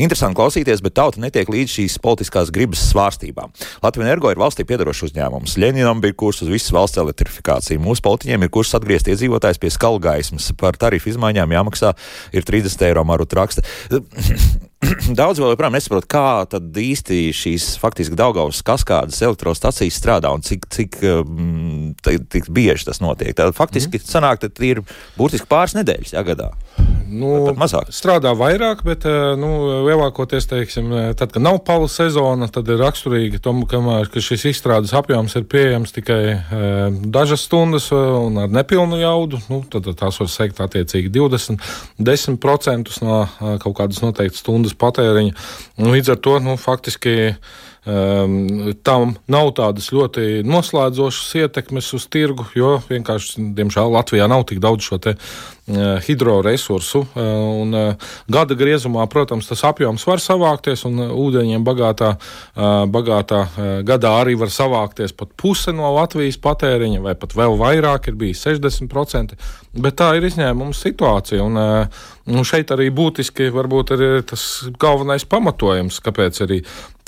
[0.02, 3.52] interesanti klausīties, bet tauta netiek līdz šīs politiskās gribas svārstībām.
[3.84, 5.58] Latvijas energo ir valstī piedarošs uzņēmums.
[5.60, 7.82] Ļeninam bija kurs uz visas valsts elektrifikāciju.
[7.82, 10.52] Mūsu politiķiem ir kurs atgriezt iedzīvotājs pie skalgaismas.
[10.58, 11.94] Par tarifu izmaiņām jāmaksā
[12.32, 13.64] ir 30 eiro Marut raksta.
[15.18, 20.66] Daudz vēl joprojām nesaprot, kā tad īsti šīs faktiski Daugavas kaskādas elektrostacijas strādā un cik,
[20.72, 20.98] cik,
[22.34, 23.34] cik bieži tas notiek.
[23.38, 24.08] Tad faktiski mm.
[24.08, 24.82] sanāk, ka ir
[25.18, 26.50] burtiski pāris nedēļas jāgadā.
[27.12, 27.52] Nu,
[27.92, 29.50] strādā vairāk, bet eh, nu,
[29.84, 34.46] lielākoties, teiksim, eh, tad, kad nav pala sezona, tad ir raksturīgi, tom, kamēr, ka šis
[34.48, 36.62] izstrādes apjoms ir pieejams tikai e,
[37.12, 39.42] dažas stundas un ar nepilnu jaudu.
[39.50, 41.60] Nu, tad tās var sekt attiecīgi 20,
[42.00, 43.18] 10% no
[43.62, 45.34] kaut kādas noteiktas stundas patēriņa.
[45.82, 47.34] Un līdz ar to nu, faktiski
[47.86, 54.62] um, tam nav tādas ļoti noslēdzošas ietekmes uz tirgu, jo vienkārši, diemžēl, Latvijā nav tik
[54.62, 57.02] daudz šo te uh, hidroresursu.
[57.02, 62.14] Uh, un, uh, gada griezumā, protams, tas apjoms var savākties, un ūdeņiem bagātā,
[62.92, 63.42] bagātā
[63.86, 68.42] gadā arī var savākties pat puse no Latvijas patēriņa, vai pat vēl vairāk, ir bijis
[68.46, 69.36] 60%.
[69.72, 71.44] Bet tā ir izņēmuma situācija.
[71.46, 71.56] Un,
[72.28, 74.44] un šeit arī būtiski varbūt ir tas
[74.80, 76.60] galvenais pamatojums, kāpēc arī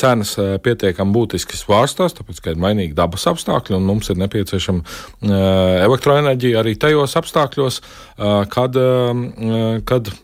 [0.04, 0.34] cenas
[0.64, 5.32] pietiekami būtiski svārstās, tāpēc, ka ir mainīgi dabas apstākļi un mums ir nepieciešama
[5.88, 7.80] elektroenerģija arī tajos apstākļos,
[8.52, 8.78] kad,
[9.88, 10.14] kad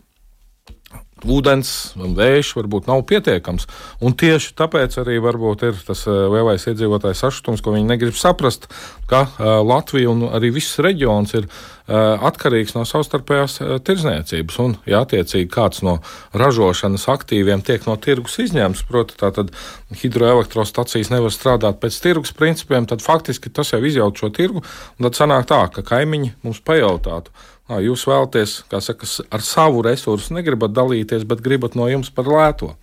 [1.29, 1.71] ūdens
[2.01, 3.67] un vējš varbūt nav pietiekams.
[4.05, 8.69] Un tieši tāpēc arī varbūt ir tas eh, lielais iedzīvotājs sašutums, ko viņi negrib saprast,
[9.11, 11.49] ka Latvija un arī viss reģions ir
[11.91, 14.59] atkarīgs no savstarpējās uh, tirzniecības.
[14.63, 15.99] Un, ja attiecīgi kāds no
[16.39, 19.55] ražošanas aktīviem tiek no tirgus izņemts, proti, tad
[20.03, 24.65] hidroelektrostacijas nevar strādāt pēc tirgus principiem, tad faktiski tas jau izjauc šo tirgu.
[25.03, 27.35] Tad sanāk tā, ka kaimiņi mums pajautātu
[27.79, 32.75] Jūs vēlaties, kā saka, ar savu resursu negribat dalīties, bet gribat no jums par lēto.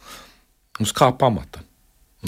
[0.79, 1.66] Uz kā pamata?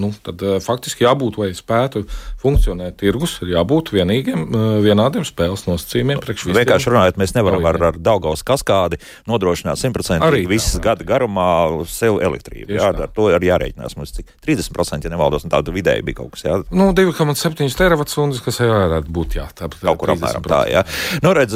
[0.02, 2.06] Nu, tad uh, faktiski jābūt, lai spētu
[2.42, 6.22] funkcionēt tirgus, ir jābūt vienīgiem, uh, vienādiem spēles nosacījumiem.
[6.60, 11.50] Vienkārši runājot, mēs nevaram ar, ar Daugaus kaskādi nodrošināt 100% visas gada garumā
[11.90, 12.74] sev elektrību.
[12.78, 13.98] Jā, ar to arī jārēķinās.
[14.00, 16.46] Mums cik 30%, ja nevaldos, un tāda vidēji bija kaut kas.
[16.48, 16.60] Jā.
[16.72, 19.48] Nu, 2,7 teravatsundas, kas jau varētu būt, jā.
[19.56, 20.84] Tā, kaut kur apmēram tā, jā.
[21.26, 21.56] Nu, redz,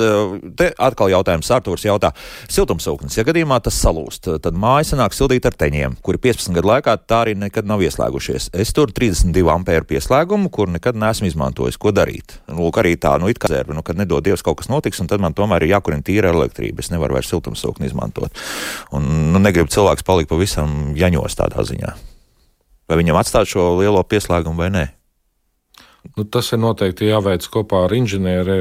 [0.60, 2.14] te atkal jautājums Artūrs jautā.
[2.52, 6.98] Siltumsūknis, ja gadījumā tas salūst, tad māja sanāk sildīt ar teņiem, kuri 15 gadu laikā
[7.08, 8.50] tā arī nekad nav ieslēgušies darbojušies.
[8.54, 11.78] Es tur 32 ampēru pieslēgumu, kur nekad neesmu izmantojis.
[11.78, 12.40] Ko darīt?
[12.48, 15.08] Lūk, arī tā, nu, it kā zērba, nu, kad nedod Dievs kaut kas notiks, un
[15.08, 16.80] tad man tomēr ir jākurina tīra elektrība.
[16.80, 18.32] Es nevaru vairs siltumsūkni izmantot.
[18.92, 21.94] Un, nu, negribu cilvēks palikt pavisam jaņos tādā ziņā.
[22.90, 24.86] Vai viņam atstāt šo lielo pieslēgumu vai nē?
[26.04, 28.56] Nu, tas ir noteikti jāveic kopā ar inženieri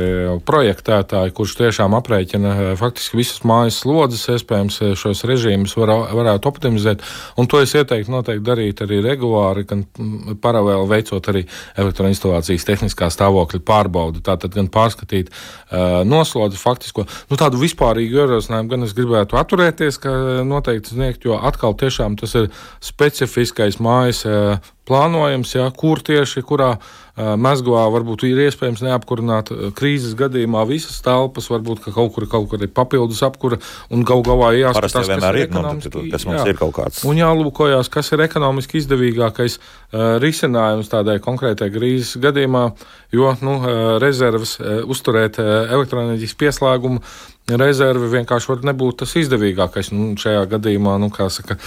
[0.47, 6.49] projektētāju, kurš tiešām aprēķina eh, faktiski visas mājas slodzes, iespējams, eh, šos režīmus var, varētu
[6.49, 7.03] optimizēt.
[7.37, 11.43] Un to es ieteiktu noteikti darīt arī regulāri, gan mm, paralēli veicot arī
[11.83, 14.23] elektroinstalācijas tehniskā stāvokļa pārbaudi.
[14.25, 20.17] Tātad gan pārskatīt uh, noslodzi faktisko, nu tādu vispārīgu ierosinājumu, gan es gribētu atturēties, ka
[20.47, 26.77] noteikti sniegt, jo atkal tiešām tas ir specifiskais mājas uh, plānojams, jā, kur tieši kurā
[26.79, 32.25] uh, mezglā varbūt ir iespējams neapkurināt uh, krīzes gadījumā visas telpas, varbūt ka kaut kur,
[32.31, 33.59] kaut kur ir papildus apkura
[33.93, 35.75] un gal galā jāskatās, kas ir, nu,
[36.13, 37.03] kas mums jā, ir kaut kāds.
[37.09, 42.65] Un jālūkojās, kas ir ekonomiski izdevīgākais uh, risinājums tādai konkrētai krīzes gadījumā,
[43.13, 47.05] jo nu, uh, rezerves uh, uzturēt uh, elektroenerģijas pieslēgumu
[47.51, 49.91] rezervi vienkārši var nebūt tas izdevīgākais.
[49.95, 51.59] Nu, šajā gadījumā, nu, kā saka,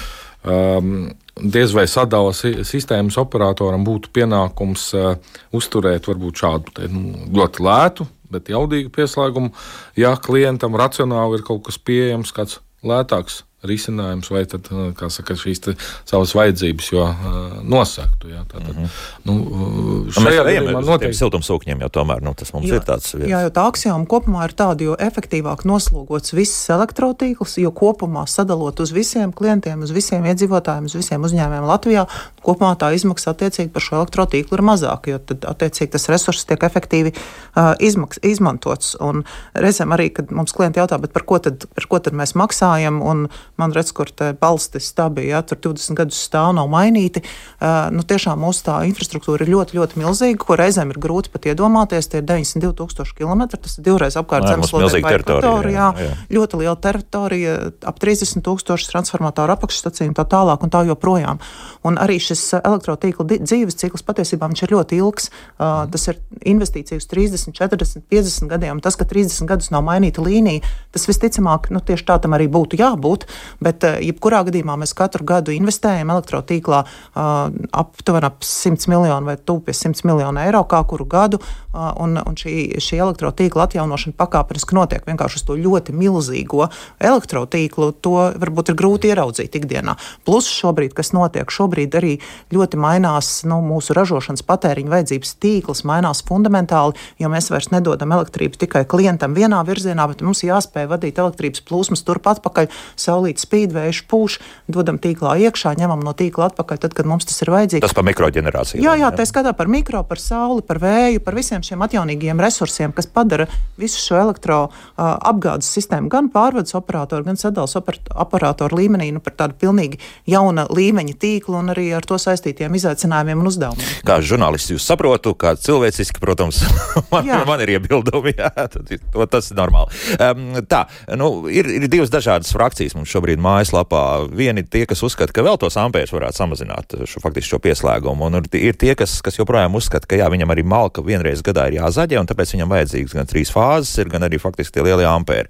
[0.45, 5.15] um, diez vai sadala sistēmas operatoram būtu pienākums uh,
[5.55, 9.51] uzturēt varbūt šādu te, nu, ļoti lētu, bet jaudīgu pieslēgumu.
[9.99, 15.61] Ja klientam racionāli ir kaut kas pieejams, kāds lētāks risinājums, vai tad, uh, saka, šīs
[16.05, 18.29] savas vajadzības jo, uh, nosaktu.
[18.29, 18.89] Jā, tātad, mm -hmm.
[19.25, 23.29] nu, uh, šajā gadījumā noteikti siltumsūkņiem jau tomēr nu, tas mums jā, ir tāds vietas.
[23.31, 28.79] Jā, jo tā aksioma kopumā ir tāda, jo efektīvāk noslogots viss elektrotīkls, jo kopumā sadalot
[28.79, 32.05] uz visiem klientiem, uz visiem iedzīvotājiem, uz visiem uzņēmējiem Latvijā,
[32.41, 36.63] kopumā tā izmaksa attiecīgi par šo elektrotīklu ir mazāka, jo tad attiecīgi tas resurss tiek
[36.63, 38.95] efektīvi uh, izmaks, izmantots.
[38.99, 43.01] Un reizēm arī, kad mums klienti jautā, par ko tad, par ko tad mēs maksājam,
[43.01, 43.27] un
[43.61, 47.23] man redz, kur te balstis stabi, ja tur 20 gadus stāv, nav mainīti.
[47.59, 51.47] Uh, nu, tiešām mūsu tā infrastruktūra ir ļoti, ļoti milzīga, ko reizēm ir grūti pat
[51.51, 52.09] iedomāties.
[52.11, 55.87] Tie ir 92 tūkstoši km, tas ir divreiz apkārt zemeslodē vai ekvatorijā.
[56.35, 57.55] Ļoti liela teritorija,
[57.87, 61.41] ap 30 tūkstoši transformatoru apakšstaciju un tā tālāk un tā joprojām.
[61.85, 65.31] Un arī šis elektrotīkla dzīves cikls patiesībā ir ļoti ilgs.
[65.55, 66.19] Uh, tas ir
[66.53, 68.81] investīcijas 30, 40, 50 gadiem.
[68.83, 72.79] Tas, ka 30 gadus nav mainīta līnija, tas visticamāk, nu, tieši tā tam arī būtu
[72.79, 73.27] jābūt.
[73.59, 79.37] Bet, eh, jebkurā gadījumā, mēs katru gadu investējam elektrotīklā eh, aptuveni ap 100 miljonu vai
[79.37, 81.39] pie 100 miljonu eiro kā kuru gadu.
[81.75, 86.69] Eh, un, un šī, šī elektrotīkla atjaunošana pakāpeniski notiek vienkārši uz to ļoti milzīgo
[86.99, 87.91] elektrotīklu.
[88.05, 89.97] To varbūt ir grūti ieraudzīt ikdienā.
[90.27, 92.13] Plus šobrīd, kas notiek, šobrīd arī
[92.55, 98.59] ļoti mainās nu, mūsu ražošanas patēriņa vajadzības tīkls, mainās fundamentāli, jo mēs vairs nedodam elektrību
[98.61, 102.69] tikai klientam vienā virzienā, bet mums jāspēj vadīt elektrības plūsmas turpat pakaļ
[102.99, 107.25] saulīt rīt spīd, vējš pūš, dodam tīklā iekšā, ņemam no tīkla atpakaļ, tad, kad mums
[107.25, 107.83] tas ir vajadzīgs.
[107.83, 108.81] Tas par mikroģenerāciju.
[108.81, 112.93] Jā, jā, tā skatā par mikro, par sauli, par vēju, par visiem šiem atjaunīgiem resursiem,
[112.95, 119.21] kas padara visu šo elektro uh, sistēmu gan pārvades operatoru, gan sadales operatoru līmenī nu,
[119.23, 123.91] par tādu pilnīgi jauna līmeņa tīklu un arī ar to saistītiem izaicinājumiem un uzdevumiem.
[124.07, 126.63] Kā žurnālists jūs saprotu, kā cilvēciski, protams,
[127.13, 128.95] man, man ir iebildumi, jā, tad,
[129.31, 130.03] tas ir normāli.
[130.15, 130.85] Um, tā,
[131.19, 134.03] nu, ir, ir divas dažādas frakcijas mums šobrīd mājaslapā.
[134.29, 138.39] Vieni tie, kas uzskata, ka vēl tos ampērus varētu samazināt šo, faktiski šo pieslēgumu, un
[138.53, 142.21] ir tie, kas, kas joprojām uzskata, ka jā, viņam arī malka vienreiz gadā ir jāzaģē,
[142.21, 145.49] un tāpēc viņam vajadzīgs gan trīs fāzes, ir, gan arī faktiski tie lielie ampēri.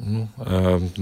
[0.00, 0.28] Nu,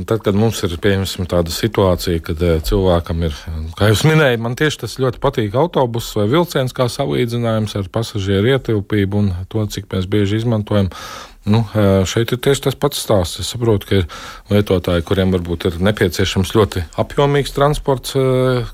[0.04, 3.36] tad, kad mums ir tāda situācija, kad cilvēkam ir,
[3.78, 8.56] kā jūs minējāt, man tieši tas ļoti patīk autobuss vai vilciens kā salīdzinājums ar pasažieru
[8.56, 10.90] ietilpību un to, cik mēs bieži izmantojam.
[11.48, 11.62] Nu,
[12.08, 13.40] šeit ir tieši tas pats stāsts.
[13.42, 14.06] Es saprotu, ka ir
[14.52, 18.16] lietotāji, kuriem varbūt ir nepieciešams ļoti apjomīgs transports,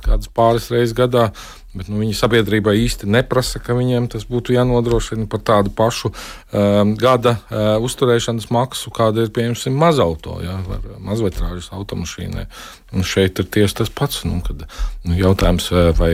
[0.05, 1.29] kādas pāris reizes gadā.
[1.75, 6.95] Bet nu, viņi sabiedrībai īsti neprasa, ka viņiem tas būtu jānodrošina par tādu pašu um,
[6.99, 10.61] gada uh, uzturēšanas maksu, kāda ir pieņemsim mazauto, ja,
[11.03, 12.47] mazvetrāžas automašīnai.
[12.95, 14.23] Un šeit ir tieši tas pats.
[14.23, 14.63] Nu, kad,
[15.03, 15.67] nu, jautājums,
[15.99, 16.13] vai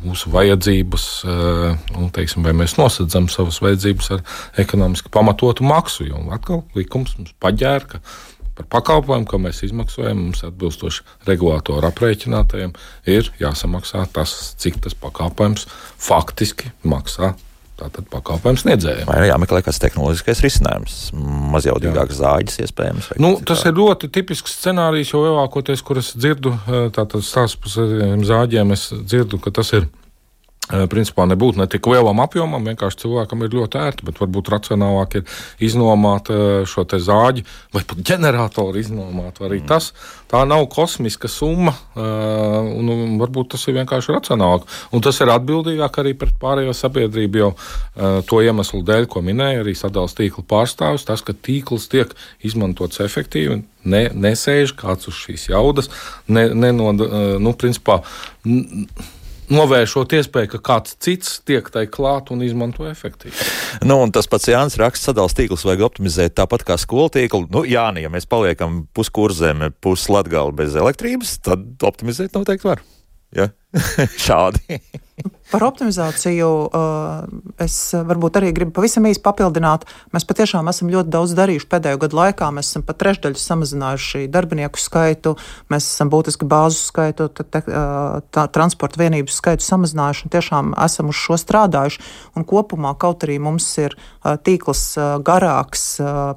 [0.00, 1.66] mūsu vajadzības, uh,
[1.98, 4.24] nu, teiksim, vai mēs nosacām savas vajadzības ar
[4.64, 8.00] ekonomiski pamatotu maksu, jo atkal likums mums paģēra
[8.58, 12.74] par pakalpojumu, ko mēs izmaksājam, mums atbilstoši regulātoru aprēķinātajiem,
[13.10, 15.68] ir jāsamaksā tas, cik tas pakalpojums
[16.02, 17.34] faktiski maksā
[17.82, 19.08] tātad pakalpojums sniedzējiem.
[19.08, 20.98] Vai jāmeklē kāds tehnoloģiskais risinājums,
[21.54, 23.08] mazjaudīgāks zāģis iespējams?
[23.22, 26.54] Nu, tas ir ļoti tipisks scenārijs, jo lielākoties, kur es dzirdu
[26.94, 29.88] tātad stāstu par zāģiem, es dzirdu, ka tas ir
[30.92, 35.38] principā nebūtu ne tik lielam apjomam, vienkārši cilvēkam ir ļoti ērti, bet varbūt racionālāk ir
[35.68, 36.30] iznomāt
[36.68, 37.44] šo te zāģi
[37.74, 39.40] vai pat ģeneratoru iznomāt.
[39.42, 39.68] Arī mm.
[39.70, 39.92] tas
[40.32, 44.64] tā nav kosmiska summa, un varbūt tas ir vienkārši racionālāk.
[44.96, 47.50] Un tas ir atbildīgāk arī pret pārējo sabiedrību, jo
[48.28, 52.12] to iemeslu dēļ, ko minēja arī sadalījuma tīkla pārstāvis, tas, ka tīkls tiek
[52.44, 53.62] izmantots efektīvi.
[53.84, 55.90] Ne, nesēž kāds uz šīs jaudas,
[56.30, 57.02] ne, nenod,
[57.42, 58.00] nu, principā,
[58.46, 58.86] n,
[59.52, 63.34] novēršot iespēju, ka kāds cits tiek tai klāt un izmanto efektīvi.
[63.88, 67.46] Nu, tas pats Jānis raksta, sadalījuma tīklus vajag optimizēt tāpat kā skolu tīklu.
[67.52, 72.82] Nu, Jā, ja mēs paliekam puskurzeme, puslatgāli bez elektrības, tad optimizēt noteikti var.
[73.36, 73.48] Ja?
[74.26, 74.80] Šādi.
[75.52, 77.24] Par optimizāciju uh,
[77.60, 79.84] es varbūt arī gribu pavisam īsi papildināt.
[80.14, 82.48] Mēs patiešām esam ļoti daudz darījuši pēdējo gadu laikā.
[82.56, 85.34] Mēs esam pat trešdaļu samazinājuši darbinieku skaitu,
[85.72, 87.62] mēs esam būtiski bāzu skaitu, tā, tā,
[88.32, 92.02] tā, transporta vienību skaitu samazinājuši un tiešām esam uz šo strādājuši.
[92.38, 94.84] Un kopumā, kaut arī mums ir uh, tīkls
[95.26, 95.84] garāks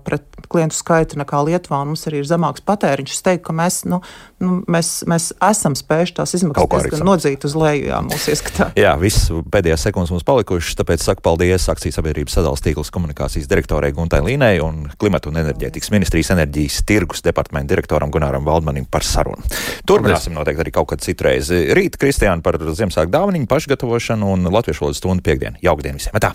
[0.05, 3.81] pret klientu skaitu nekā Lietuvā, un mums arī ir zemāks patēriņš, es teiktu, ka mēs,
[3.89, 4.01] nu,
[4.43, 8.69] nu, mēs, mēs esam spējuši tās izmaksas diezgan nodzīt uz leju, jā, mūsu ieskatā.
[8.79, 13.91] Jā, viss pēdējās sekundes mums palikušas, tāpēc saku paldies akcijas sabiedrības sadalas tīklas komunikācijas direktorai
[13.95, 19.45] Guntai Līnai un klimatu un enerģētikas ministrijas enerģijas tirgus departamenta direktoram Gunāram Valdmanim par sarunu.
[19.87, 21.51] Turpināsim noteikti arī kaut kad citreiz.
[21.51, 25.61] Rīt Kristiāna par Ziemassvētku dāvaniņu pašgatavošanu un latviešu valodas stundu piekdienu.
[25.65, 26.17] Jaukdien visiem!
[26.21, 26.33] Tā!